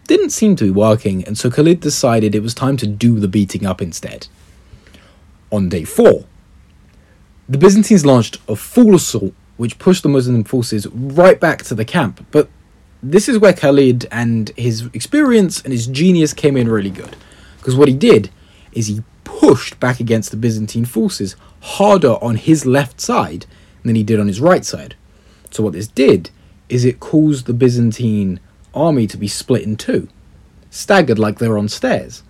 didn't 0.07 0.31
seem 0.31 0.55
to 0.55 0.65
be 0.65 0.71
working, 0.71 1.23
and 1.25 1.37
so 1.37 1.49
Khalid 1.49 1.79
decided 1.79 2.35
it 2.35 2.43
was 2.43 2.53
time 2.53 2.77
to 2.77 2.87
do 2.87 3.19
the 3.19 3.27
beating 3.27 3.65
up 3.65 3.81
instead. 3.81 4.27
On 5.51 5.69
day 5.69 5.83
4, 5.83 6.25
the 7.47 7.57
Byzantines 7.57 8.05
launched 8.05 8.39
a 8.47 8.55
full 8.55 8.95
assault 8.95 9.33
which 9.57 9.79
pushed 9.79 10.03
the 10.03 10.09
Muslim 10.09 10.43
forces 10.43 10.87
right 10.87 11.39
back 11.39 11.63
to 11.63 11.75
the 11.75 11.85
camp. 11.85 12.25
But 12.31 12.49
this 13.01 13.29
is 13.29 13.38
where 13.38 13.53
Khalid 13.53 14.08
and 14.12 14.49
his 14.58 14.89
experience 14.93 15.62
and 15.62 15.71
his 15.71 15.88
genius 15.88 16.34
came 16.34 16.58
in 16.58 16.67
really 16.67 16.89
good. 16.89 17.15
Because 17.58 17.75
what 17.75 17.88
he 17.88 17.93
did 17.93 18.29
is 18.71 18.88
he 18.88 19.03
pushed 19.23 19.79
back 19.79 19.99
against 19.99 20.31
the 20.31 20.38
Byzantine 20.38 20.86
forces 20.86 21.36
harder 21.62 22.23
on 22.23 22.36
his 22.36 22.65
left 22.65 23.01
side 23.01 23.45
than 23.84 23.95
he 23.95 24.03
did 24.03 24.19
on 24.19 24.27
his 24.27 24.41
right 24.41 24.65
side. 24.65 24.95
So 25.51 25.63
what 25.63 25.73
this 25.73 25.88
did 25.88 26.29
is 26.69 26.86
it 26.86 26.99
caused 26.99 27.45
the 27.45 27.53
Byzantine 27.53 28.39
army 28.73 29.08
to 29.08 29.17
be 29.17 29.27
split 29.27 29.63
in 29.63 29.77
two, 29.77 30.08
staggered 30.69 31.19
like 31.19 31.39
they 31.39 31.47
were 31.47 31.58
on 31.58 31.69
stairs. 31.69 32.23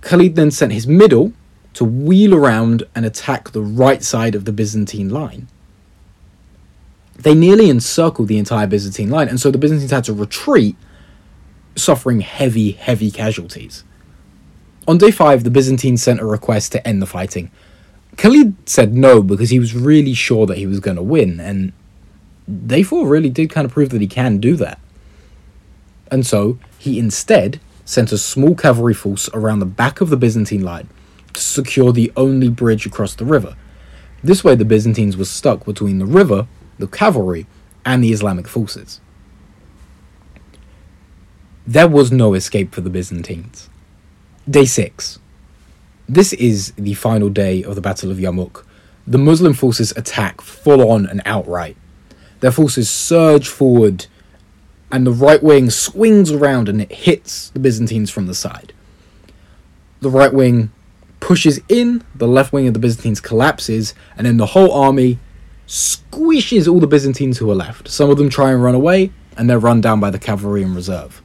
Khalid 0.00 0.36
then 0.36 0.50
sent 0.50 0.72
his 0.72 0.86
middle 0.86 1.32
to 1.74 1.84
wheel 1.84 2.34
around 2.34 2.84
and 2.94 3.04
attack 3.04 3.50
the 3.50 3.62
right 3.62 4.02
side 4.02 4.34
of 4.34 4.44
the 4.44 4.52
Byzantine 4.52 5.08
line. 5.08 5.48
They 7.18 7.34
nearly 7.34 7.68
encircled 7.68 8.28
the 8.28 8.38
entire 8.38 8.66
Byzantine 8.66 9.10
line, 9.10 9.28
and 9.28 9.40
so 9.40 9.50
the 9.50 9.58
Byzantines 9.58 9.90
had 9.90 10.04
to 10.04 10.12
retreat, 10.12 10.76
suffering 11.74 12.20
heavy, 12.20 12.72
heavy 12.72 13.10
casualties. 13.10 13.84
On 14.86 14.98
day 14.98 15.10
five, 15.10 15.44
the 15.44 15.50
Byzantines 15.50 16.02
sent 16.02 16.20
a 16.20 16.24
request 16.24 16.72
to 16.72 16.86
end 16.86 17.02
the 17.02 17.06
fighting. 17.06 17.50
Khalid 18.16 18.54
said 18.66 18.94
no 18.94 19.22
because 19.22 19.50
he 19.50 19.58
was 19.58 19.74
really 19.74 20.14
sure 20.14 20.46
that 20.46 20.58
he 20.58 20.66
was 20.66 20.80
going 20.80 20.96
to 20.96 21.02
win, 21.02 21.40
and 21.40 21.72
day 22.66 22.82
four 22.82 23.06
really 23.06 23.30
did 23.30 23.50
kind 23.50 23.64
of 23.64 23.72
prove 23.72 23.90
that 23.90 24.00
he 24.00 24.06
can 24.06 24.38
do 24.38 24.56
that. 24.56 24.80
And 26.10 26.26
so 26.26 26.58
he 26.78 26.98
instead 26.98 27.60
sent 27.84 28.12
a 28.12 28.18
small 28.18 28.54
cavalry 28.54 28.94
force 28.94 29.28
around 29.34 29.58
the 29.58 29.66
back 29.66 30.00
of 30.00 30.08
the 30.08 30.16
Byzantine 30.16 30.62
line 30.62 30.88
to 31.34 31.40
secure 31.40 31.92
the 31.92 32.12
only 32.16 32.48
bridge 32.48 32.86
across 32.86 33.14
the 33.14 33.24
river. 33.24 33.56
This 34.22 34.42
way, 34.42 34.54
the 34.54 34.64
Byzantines 34.64 35.16
were 35.16 35.24
stuck 35.24 35.64
between 35.64 35.98
the 35.98 36.06
river, 36.06 36.46
the 36.78 36.86
cavalry, 36.86 37.46
and 37.84 38.02
the 38.02 38.12
Islamic 38.12 38.48
forces. 38.48 39.00
There 41.66 41.88
was 41.88 42.10
no 42.10 42.34
escape 42.34 42.74
for 42.74 42.80
the 42.80 42.90
Byzantines. 42.90 43.68
Day 44.48 44.64
6. 44.64 45.18
This 46.08 46.32
is 46.32 46.72
the 46.72 46.94
final 46.94 47.28
day 47.28 47.62
of 47.62 47.74
the 47.74 47.82
Battle 47.82 48.10
of 48.10 48.16
Yarmouk. 48.16 48.64
The 49.06 49.18
Muslim 49.18 49.52
forces 49.52 49.92
attack 49.96 50.40
full 50.40 50.90
on 50.90 51.06
and 51.06 51.20
outright. 51.26 51.76
Their 52.40 52.52
forces 52.52 52.88
surge 52.88 53.48
forward 53.48 54.06
and 54.90 55.06
the 55.06 55.12
right 55.12 55.42
wing 55.42 55.70
swings 55.70 56.30
around 56.30 56.68
and 56.68 56.80
it 56.80 56.92
hits 56.92 57.50
the 57.50 57.58
Byzantines 57.58 58.10
from 58.10 58.26
the 58.26 58.34
side. 58.34 58.72
The 60.00 60.10
right 60.10 60.32
wing 60.32 60.70
pushes 61.20 61.60
in, 61.68 62.04
the 62.14 62.28
left 62.28 62.52
wing 62.52 62.66
of 62.66 62.74
the 62.74 62.80
Byzantines 62.80 63.20
collapses, 63.20 63.94
and 64.16 64.26
then 64.26 64.36
the 64.36 64.46
whole 64.46 64.72
army 64.72 65.18
squishes 65.68 66.66
all 66.66 66.80
the 66.80 66.86
Byzantines 66.86 67.38
who 67.38 67.50
are 67.50 67.54
left. 67.54 67.88
Some 67.88 68.10
of 68.10 68.16
them 68.16 68.28
try 68.28 68.50
and 68.50 68.62
run 68.62 68.74
away, 68.74 69.12
and 69.36 69.48
they're 69.48 69.58
run 69.58 69.80
down 69.80 70.00
by 70.00 70.10
the 70.10 70.18
cavalry 70.18 70.62
in 70.62 70.74
reserve. 70.74 71.22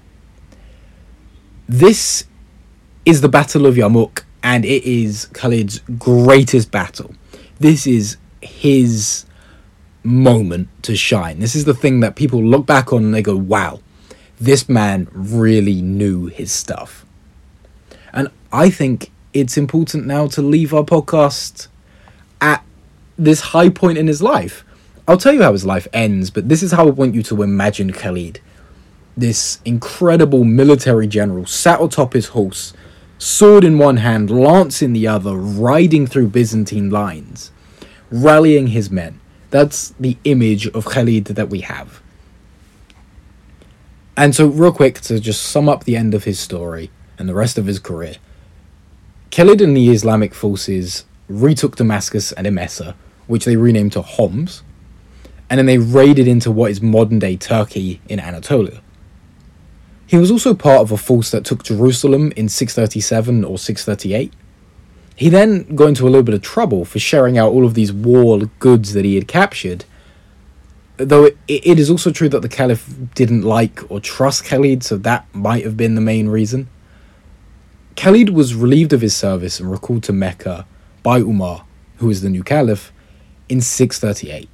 This 1.68 2.26
is 3.06 3.22
the 3.22 3.30
Battle 3.30 3.66
of 3.66 3.76
Yarmouk, 3.76 4.24
and 4.44 4.66
it 4.66 4.84
is 4.84 5.28
Khalid's 5.34 5.80
greatest 5.98 6.72
battle. 6.72 7.16
This 7.60 7.88
is 7.88 8.18
his 8.42 9.26
moment 10.04 10.68
to 10.84 10.98
shine. 10.98 11.40
This 11.40 11.56
is 11.56 11.64
the 11.64 11.74
thing 11.74 12.02
that 12.02 12.18
people 12.18 12.44
look 12.44 12.66
back 12.66 12.92
on 12.92 13.06
and 13.06 13.14
they 13.14 13.22
go, 13.22 13.38
wow, 13.38 13.80
this 14.40 14.68
man 14.68 15.08
really 15.14 15.82
knew 15.82 16.26
his 16.26 16.52
stuff. 16.52 17.06
And 18.12 18.28
I 18.52 18.70
think 18.70 19.12
it's 19.34 19.58
important 19.58 20.06
now 20.06 20.28
to 20.28 20.42
leave 20.42 20.74
our 20.74 20.84
podcast 20.84 21.70
this 23.18 23.42
high 23.42 23.70
point 23.70 23.98
in 23.98 24.08
his 24.08 24.22
life. 24.22 24.64
I'll 25.08 25.18
tell 25.18 25.34
you 25.34 25.44
how 25.44 25.52
his 25.52 25.66
life 25.66 25.88
ends, 25.94 26.30
but 26.30 26.50
this 26.50 26.64
is 26.64 26.72
how 26.72 26.88
I 26.88 26.92
want 26.92 27.16
you 27.16 27.24
to 27.24 27.44
imagine 27.44 27.92
Khalid. 27.92 28.40
This 29.18 29.60
incredible 29.66 30.44
military 30.44 31.08
general 31.08 31.46
sat 31.46 31.82
atop 31.82 32.14
his 32.14 32.28
horse, 32.28 32.74
sword 33.18 33.64
in 33.64 33.78
one 33.78 33.98
hand, 33.98 34.32
lance 34.32 34.82
in 34.82 34.94
the 34.94 35.08
other, 35.08 35.36
riding 35.36 36.08
through 36.08 36.30
Byzantine 36.30 36.90
lines, 36.90 37.52
rallying 38.10 38.68
his 38.68 38.90
men 38.90 39.20
that's 39.54 39.94
the 40.00 40.18
image 40.24 40.66
of 40.70 40.84
Khalid 40.84 41.26
that 41.26 41.52
we 41.52 41.62
have. 41.62 42.02
And 44.18 44.34
so, 44.34 44.48
real 44.48 44.72
quick, 44.72 45.00
to 45.02 45.20
just 45.20 45.44
sum 45.44 45.70
up 45.70 45.84
the 45.84 45.96
end 45.96 46.16
of 46.16 46.24
his 46.24 46.40
story 46.40 46.90
and 47.20 47.30
the 47.30 47.36
rest 47.36 47.60
of 47.60 47.68
his 47.68 47.78
career, 47.78 48.16
Khalid 49.30 49.62
and 49.62 49.78
the 49.78 49.92
Islamic 49.92 50.34
forces 50.34 51.06
retook 51.28 51.76
Damascus 51.76 52.32
and 52.32 52.46
Emesa, 52.46 52.96
which 53.28 53.46
they 53.46 53.56
renamed 53.56 53.94
to 53.94 54.02
Homs, 54.02 54.64
and 55.50 55.58
then 55.58 55.66
they 55.66 55.78
raided 55.78 56.28
into 56.28 56.52
what 56.52 56.72
is 56.72 56.82
modern 56.82 57.20
day 57.20 57.38
Turkey 57.38 58.02
in 58.08 58.20
Anatolia. 58.20 58.82
He 60.08 60.18
was 60.18 60.32
also 60.32 60.54
part 60.54 60.82
of 60.82 60.92
a 60.92 60.98
force 60.98 61.32
that 61.32 61.46
took 61.46 61.64
Jerusalem 61.64 62.32
in 62.36 62.50
637 62.50 63.44
or 63.44 63.58
638, 63.58 64.34
he 65.16 65.30
then 65.30 65.76
got 65.76 65.90
into 65.90 66.04
a 66.08 66.10
little 66.10 66.24
bit 66.24 66.36
of 66.36 66.42
trouble 66.42 66.86
for 66.86 67.00
sharing 67.00 67.38
out 67.38 67.52
all 67.52 67.66
of 67.66 67.76
these 67.76 67.94
war 67.94 68.40
goods 68.60 68.94
that 68.94 69.06
he 69.06 69.16
had 69.16 69.28
captured. 69.28 69.86
Though 70.98 71.26
it, 71.26 71.38
it 71.48 71.80
is 71.80 71.90
also 71.90 72.12
true 72.12 72.30
that 72.30 72.42
the 72.42 72.50
Caliph 72.50 72.88
didn't 73.14 73.44
like 73.44 73.80
or 73.90 74.00
trust 74.00 74.46
Khalid, 74.46 74.84
so 74.84 74.98
that 74.98 75.28
might 75.34 75.64
have 75.64 75.78
been 75.78 75.96
the 75.96 76.02
main 76.02 76.30
reason. 76.30 76.68
Khalid 77.96 78.30
was 78.30 78.56
relieved 78.56 78.92
of 78.92 79.02
his 79.02 79.16
service 79.16 79.60
and 79.60 79.70
recalled 79.70 80.04
to 80.04 80.14
Mecca 80.14 80.66
by 81.04 81.20
Umar, 81.20 81.66
who 81.98 82.10
is 82.10 82.22
the 82.22 82.30
new 82.30 82.44
Caliph, 82.44 82.92
in 83.50 83.62
638. 83.62 84.50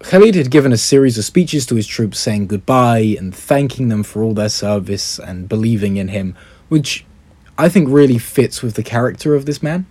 Khalid 0.00 0.34
had 0.34 0.50
given 0.50 0.72
a 0.72 0.76
series 0.76 1.16
of 1.16 1.24
speeches 1.24 1.64
to 1.66 1.76
his 1.76 1.86
troops 1.86 2.18
saying 2.18 2.48
goodbye 2.48 3.14
and 3.18 3.32
thanking 3.34 3.88
them 3.88 4.02
for 4.02 4.22
all 4.22 4.34
their 4.34 4.48
service 4.48 5.18
and 5.20 5.48
believing 5.48 5.96
in 5.96 6.08
him, 6.08 6.34
which 6.68 7.04
I 7.56 7.68
think 7.68 7.88
really 7.88 8.18
fits 8.18 8.62
with 8.62 8.74
the 8.74 8.82
character 8.82 9.36
of 9.36 9.46
this 9.46 9.62
man. 9.62 9.86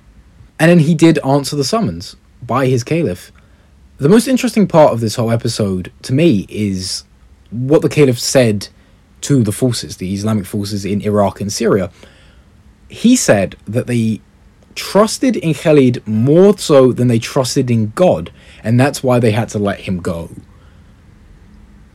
And 0.60 0.70
then 0.70 0.80
he 0.80 0.96
did 0.96 1.18
answer 1.20 1.56
the 1.56 1.64
summons 1.64 2.18
by 2.42 2.66
his 2.66 2.84
caliph. 2.84 3.32
The 3.98 4.10
most 4.10 4.28
interesting 4.28 4.68
part 4.68 4.92
of 4.92 5.00
this 5.00 5.16
whole 5.16 5.32
episode 5.32 5.92
to 6.02 6.14
me 6.14 6.46
is 6.50 7.04
what 7.52 7.82
the 7.82 7.90
caliph 7.90 8.20
said 8.20 8.68
to 9.22 9.44
the 9.44 9.52
forces, 9.52 9.98
the 9.98 10.14
Islamic 10.14 10.46
forces 10.46 10.84
in 10.84 11.02
Iraq 11.02 11.40
and 11.40 11.54
Syria. 11.54 11.90
He 12.90 13.16
said 13.16 13.56
that 13.66 13.88
they 13.88 14.20
trusted 14.76 15.36
in 15.36 15.54
Khalid 15.54 16.06
more 16.08 16.58
so 16.58 16.92
than 16.92 17.08
they 17.08 17.20
trusted 17.20 17.70
in 17.70 17.92
God, 17.96 18.32
and 18.64 18.80
that's 18.80 19.04
why 19.04 19.20
they 19.20 19.32
had 19.32 19.50
to 19.50 19.60
let 19.60 19.82
him 19.82 20.00
go. 20.00 20.30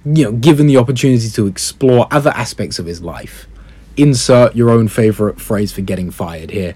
You 0.05 0.25
know, 0.25 0.33
given 0.33 0.67
the 0.67 0.77
opportunity 0.77 1.29
to 1.31 1.47
explore 1.47 2.07
other 2.11 2.31
aspects 2.31 2.79
of 2.79 2.87
his 2.87 3.03
life 3.03 3.49
insert 3.97 4.55
your 4.55 4.71
own 4.71 4.89
favorite 4.89 5.41
phrase 5.41 5.73
for 5.73 5.81
getting 5.81 6.11
fired 6.11 6.51
here. 6.51 6.75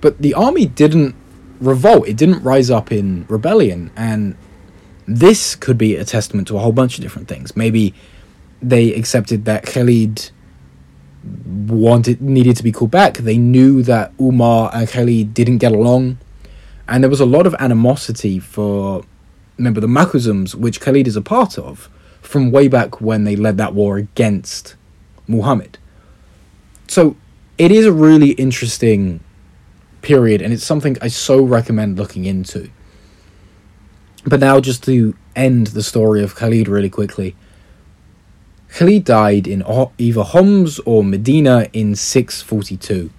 But 0.00 0.18
the 0.18 0.34
army 0.34 0.66
didn't 0.66 1.14
revolt, 1.60 2.08
it 2.08 2.16
didn't 2.16 2.42
rise 2.42 2.70
up 2.70 2.90
in 2.90 3.24
rebellion, 3.28 3.92
and 3.96 4.36
this 5.06 5.54
could 5.54 5.78
be 5.78 5.94
a 5.96 6.04
testament 6.04 6.48
to 6.48 6.56
a 6.56 6.60
whole 6.60 6.72
bunch 6.72 6.98
of 6.98 7.02
different 7.02 7.28
things. 7.28 7.56
Maybe 7.56 7.94
they 8.60 8.92
accepted 8.94 9.44
that 9.44 9.64
Khalid 9.66 10.30
wanted 11.72 12.20
needed 12.20 12.56
to 12.56 12.62
be 12.62 12.72
called 12.72 12.90
back. 12.90 13.18
They 13.18 13.38
knew 13.38 13.82
that 13.82 14.12
Umar 14.20 14.70
and 14.72 14.88
Khalid 14.88 15.34
didn't 15.34 15.58
get 15.58 15.72
along, 15.72 16.18
and 16.88 17.02
there 17.02 17.10
was 17.10 17.20
a 17.20 17.26
lot 17.26 17.46
of 17.46 17.54
animosity 17.58 18.38
for 18.38 19.04
remember 19.56 19.80
the 19.80 19.86
Makhzums, 19.86 20.54
which 20.54 20.80
Khalid 20.80 21.06
is 21.06 21.16
a 21.16 21.22
part 21.22 21.58
of, 21.58 21.88
from 22.20 22.50
way 22.50 22.68
back 22.68 23.00
when 23.00 23.24
they 23.24 23.36
led 23.36 23.58
that 23.58 23.74
war 23.74 23.96
against 23.96 24.76
Muhammad 25.28 25.78
so 26.92 27.16
it 27.56 27.72
is 27.72 27.86
a 27.86 27.92
really 27.92 28.32
interesting 28.32 29.20
period 30.02 30.42
and 30.42 30.52
it's 30.52 30.64
something 30.64 30.98
I 31.00 31.08
so 31.08 31.42
recommend 31.42 31.96
looking 31.96 32.26
into. 32.26 32.68
But 34.26 34.40
now 34.40 34.60
just 34.60 34.84
to 34.84 35.16
end 35.34 35.68
the 35.68 35.82
story 35.82 36.22
of 36.22 36.34
Khalid 36.34 36.68
really 36.68 36.90
quickly. 36.90 37.34
Khalid 38.72 39.04
died 39.04 39.46
in 39.46 39.62
either 39.98 40.22
Homs 40.22 40.78
or 40.80 41.04
Medina 41.04 41.68
in 41.72 41.94
642. 41.94 43.10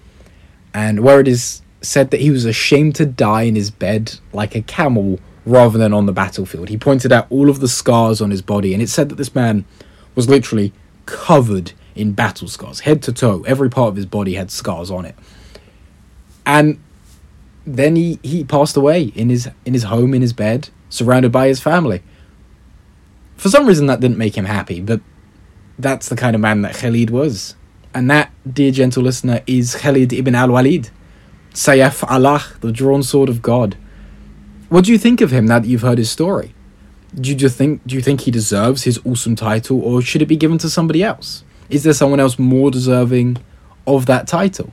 And 0.72 1.00
where 1.00 1.20
it 1.20 1.28
is 1.28 1.62
said 1.80 2.10
that 2.10 2.20
he 2.20 2.30
was 2.30 2.44
ashamed 2.44 2.96
to 2.96 3.06
die 3.06 3.42
in 3.42 3.54
his 3.54 3.70
bed 3.70 4.18
like 4.32 4.56
a 4.56 4.62
camel 4.62 5.20
rather 5.46 5.78
than 5.78 5.92
on 5.92 6.06
the 6.06 6.12
battlefield. 6.12 6.70
He 6.70 6.78
pointed 6.78 7.12
out 7.12 7.26
all 7.30 7.50
of 7.50 7.60
the 7.60 7.68
scars 7.68 8.20
on 8.20 8.30
his 8.30 8.42
body 8.42 8.72
and 8.72 8.82
it 8.82 8.88
said 8.88 9.08
that 9.10 9.16
this 9.16 9.34
man 9.34 9.64
was 10.14 10.28
literally 10.28 10.72
covered 11.06 11.72
in 11.94 12.12
battle 12.12 12.48
scars, 12.48 12.80
head 12.80 13.02
to 13.02 13.12
toe. 13.12 13.44
Every 13.46 13.70
part 13.70 13.90
of 13.90 13.96
his 13.96 14.06
body 14.06 14.34
had 14.34 14.50
scars 14.50 14.90
on 14.90 15.04
it. 15.04 15.14
And 16.44 16.80
then 17.64 17.94
he, 17.94 18.18
he 18.22 18.42
passed 18.42 18.76
away 18.76 19.04
in 19.14 19.28
his 19.28 19.48
in 19.64 19.72
his 19.72 19.84
home, 19.84 20.14
in 20.14 20.22
his 20.22 20.32
bed, 20.32 20.70
surrounded 20.88 21.30
by 21.30 21.46
his 21.46 21.60
family. 21.60 22.02
For 23.36 23.48
some 23.48 23.66
reason 23.66 23.86
that 23.86 24.00
didn't 24.00 24.18
make 24.18 24.36
him 24.36 24.46
happy, 24.46 24.80
but 24.80 25.00
that's 25.78 26.08
the 26.08 26.16
kind 26.16 26.34
of 26.34 26.40
man 26.40 26.62
that 26.62 26.74
Khalid 26.74 27.10
was. 27.10 27.56
And 27.92 28.10
that, 28.10 28.32
dear 28.50 28.70
gentle 28.70 29.02
listener, 29.02 29.42
is 29.46 29.76
Khalid 29.76 30.12
ibn 30.12 30.34
al 30.34 30.50
Walid. 30.50 30.90
Sayaf 31.52 32.04
Allah, 32.10 32.44
the 32.60 32.72
drawn 32.72 33.02
sword 33.02 33.28
of 33.28 33.40
God. 33.40 33.76
What 34.68 34.84
do 34.84 34.92
you 34.92 34.98
think 34.98 35.20
of 35.20 35.30
him 35.30 35.46
now 35.46 35.60
that 35.60 35.68
you've 35.68 35.82
heard 35.82 35.98
his 35.98 36.10
story? 36.10 36.54
Do 37.14 37.30
you 37.30 37.48
think 37.48 37.86
do 37.86 37.94
you 37.94 38.02
think 38.02 38.22
he 38.22 38.32
deserves 38.32 38.82
his 38.82 39.00
awesome 39.04 39.36
title 39.36 39.80
or 39.80 40.02
should 40.02 40.20
it 40.22 40.26
be 40.26 40.36
given 40.36 40.58
to 40.58 40.68
somebody 40.68 41.02
else? 41.04 41.44
Is 41.70 41.84
there 41.84 41.92
someone 41.92 42.18
else 42.18 42.38
more 42.38 42.72
deserving 42.72 43.38
of 43.86 44.06
that 44.06 44.26
title? 44.26 44.72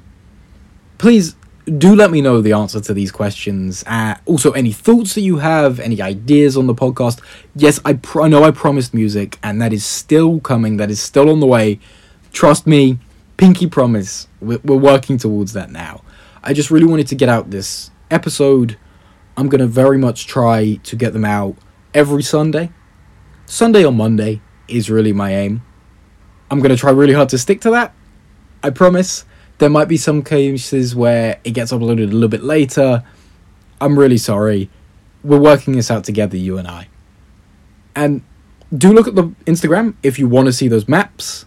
Please 0.97 1.35
do 1.77 1.95
let 1.95 2.11
me 2.11 2.21
know 2.21 2.41
the 2.41 2.53
answer 2.53 2.81
to 2.81 2.93
these 2.93 3.11
questions. 3.11 3.83
Uh, 3.87 4.15
also, 4.25 4.51
any 4.51 4.71
thoughts 4.71 5.15
that 5.15 5.21
you 5.21 5.37
have, 5.37 5.79
any 5.79 6.01
ideas 6.01 6.57
on 6.57 6.67
the 6.67 6.75
podcast. 6.75 7.21
Yes, 7.55 7.79
I, 7.85 7.93
pr- 7.93 8.23
I 8.23 8.27
know 8.27 8.43
I 8.43 8.51
promised 8.51 8.93
music, 8.93 9.37
and 9.43 9.61
that 9.61 9.71
is 9.71 9.85
still 9.85 10.39
coming. 10.39 10.77
That 10.77 10.91
is 10.91 11.01
still 11.01 11.29
on 11.29 11.39
the 11.39 11.47
way. 11.47 11.79
Trust 12.33 12.67
me, 12.67 12.99
pinky 13.37 13.67
promise. 13.67 14.27
We're, 14.39 14.59
we're 14.63 14.77
working 14.77 15.17
towards 15.17 15.53
that 15.53 15.71
now. 15.71 16.03
I 16.43 16.53
just 16.53 16.71
really 16.71 16.87
wanted 16.87 17.07
to 17.07 17.15
get 17.15 17.29
out 17.29 17.51
this 17.51 17.91
episode. 18.09 18.77
I'm 19.37 19.47
going 19.47 19.61
to 19.61 19.67
very 19.67 19.97
much 19.97 20.27
try 20.27 20.75
to 20.83 20.95
get 20.95 21.13
them 21.13 21.25
out 21.25 21.55
every 21.93 22.23
Sunday. 22.23 22.71
Sunday 23.45 23.85
or 23.85 23.91
Monday 23.91 24.41
is 24.67 24.89
really 24.89 25.13
my 25.13 25.35
aim. 25.35 25.63
I'm 26.49 26.59
going 26.59 26.71
to 26.71 26.77
try 26.77 26.91
really 26.91 27.13
hard 27.13 27.29
to 27.29 27.37
stick 27.37 27.61
to 27.61 27.71
that. 27.71 27.93
I 28.63 28.71
promise. 28.71 29.25
There 29.61 29.69
might 29.69 29.87
be 29.87 29.97
some 29.97 30.23
cases 30.23 30.95
where 30.95 31.39
it 31.43 31.51
gets 31.51 31.71
uploaded 31.71 32.09
a 32.09 32.13
little 32.13 32.29
bit 32.29 32.41
later. 32.41 33.03
I'm 33.79 33.99
really 33.99 34.17
sorry. 34.17 34.71
We're 35.23 35.39
working 35.39 35.75
this 35.75 35.91
out 35.91 36.03
together, 36.03 36.35
you 36.35 36.57
and 36.57 36.67
I. 36.67 36.87
And 37.95 38.23
do 38.75 38.91
look 38.91 39.07
at 39.07 39.13
the 39.13 39.25
Instagram 39.45 39.93
if 40.01 40.17
you 40.17 40.27
want 40.27 40.47
to 40.47 40.51
see 40.51 40.67
those 40.67 40.87
maps. 40.87 41.45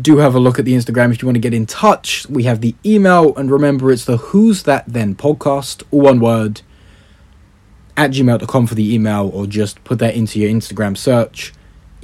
Do 0.00 0.18
have 0.18 0.36
a 0.36 0.38
look 0.38 0.60
at 0.60 0.64
the 0.64 0.74
Instagram 0.74 1.12
if 1.12 1.22
you 1.22 1.26
want 1.26 1.34
to 1.34 1.40
get 1.40 1.52
in 1.52 1.66
touch. 1.66 2.24
We 2.28 2.44
have 2.44 2.60
the 2.60 2.76
email, 2.86 3.34
and 3.34 3.50
remember 3.50 3.90
it's 3.90 4.04
the 4.04 4.18
Who's 4.18 4.62
That 4.62 4.84
Then 4.86 5.16
podcast, 5.16 5.82
all 5.90 6.02
one 6.02 6.20
word, 6.20 6.62
at 7.96 8.12
gmail.com 8.12 8.68
for 8.68 8.76
the 8.76 8.94
email, 8.94 9.28
or 9.34 9.48
just 9.48 9.82
put 9.82 9.98
that 9.98 10.14
into 10.14 10.38
your 10.38 10.52
Instagram 10.52 10.96
search 10.96 11.52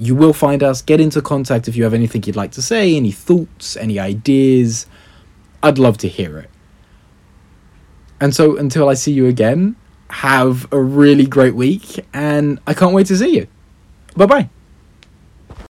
you 0.00 0.14
will 0.14 0.32
find 0.32 0.62
us. 0.62 0.80
Get 0.80 0.98
into 0.98 1.20
contact 1.20 1.68
if 1.68 1.76
you 1.76 1.84
have 1.84 1.92
anything 1.92 2.22
you'd 2.24 2.34
like 2.34 2.52
to 2.52 2.62
say, 2.62 2.96
any 2.96 3.12
thoughts, 3.12 3.76
any 3.76 3.98
ideas. 3.98 4.86
I'd 5.62 5.78
love 5.78 5.98
to 5.98 6.08
hear 6.08 6.38
it. 6.38 6.50
And 8.18 8.34
so 8.34 8.56
until 8.56 8.88
I 8.88 8.94
see 8.94 9.12
you 9.12 9.26
again, 9.26 9.76
have 10.08 10.66
a 10.72 10.80
really 10.80 11.26
great 11.26 11.54
week, 11.54 12.04
and 12.14 12.58
I 12.66 12.74
can't 12.74 12.94
wait 12.94 13.06
to 13.08 13.16
see 13.16 13.36
you. 13.36 13.46
Bye 14.16 14.26
bye. 14.26 14.50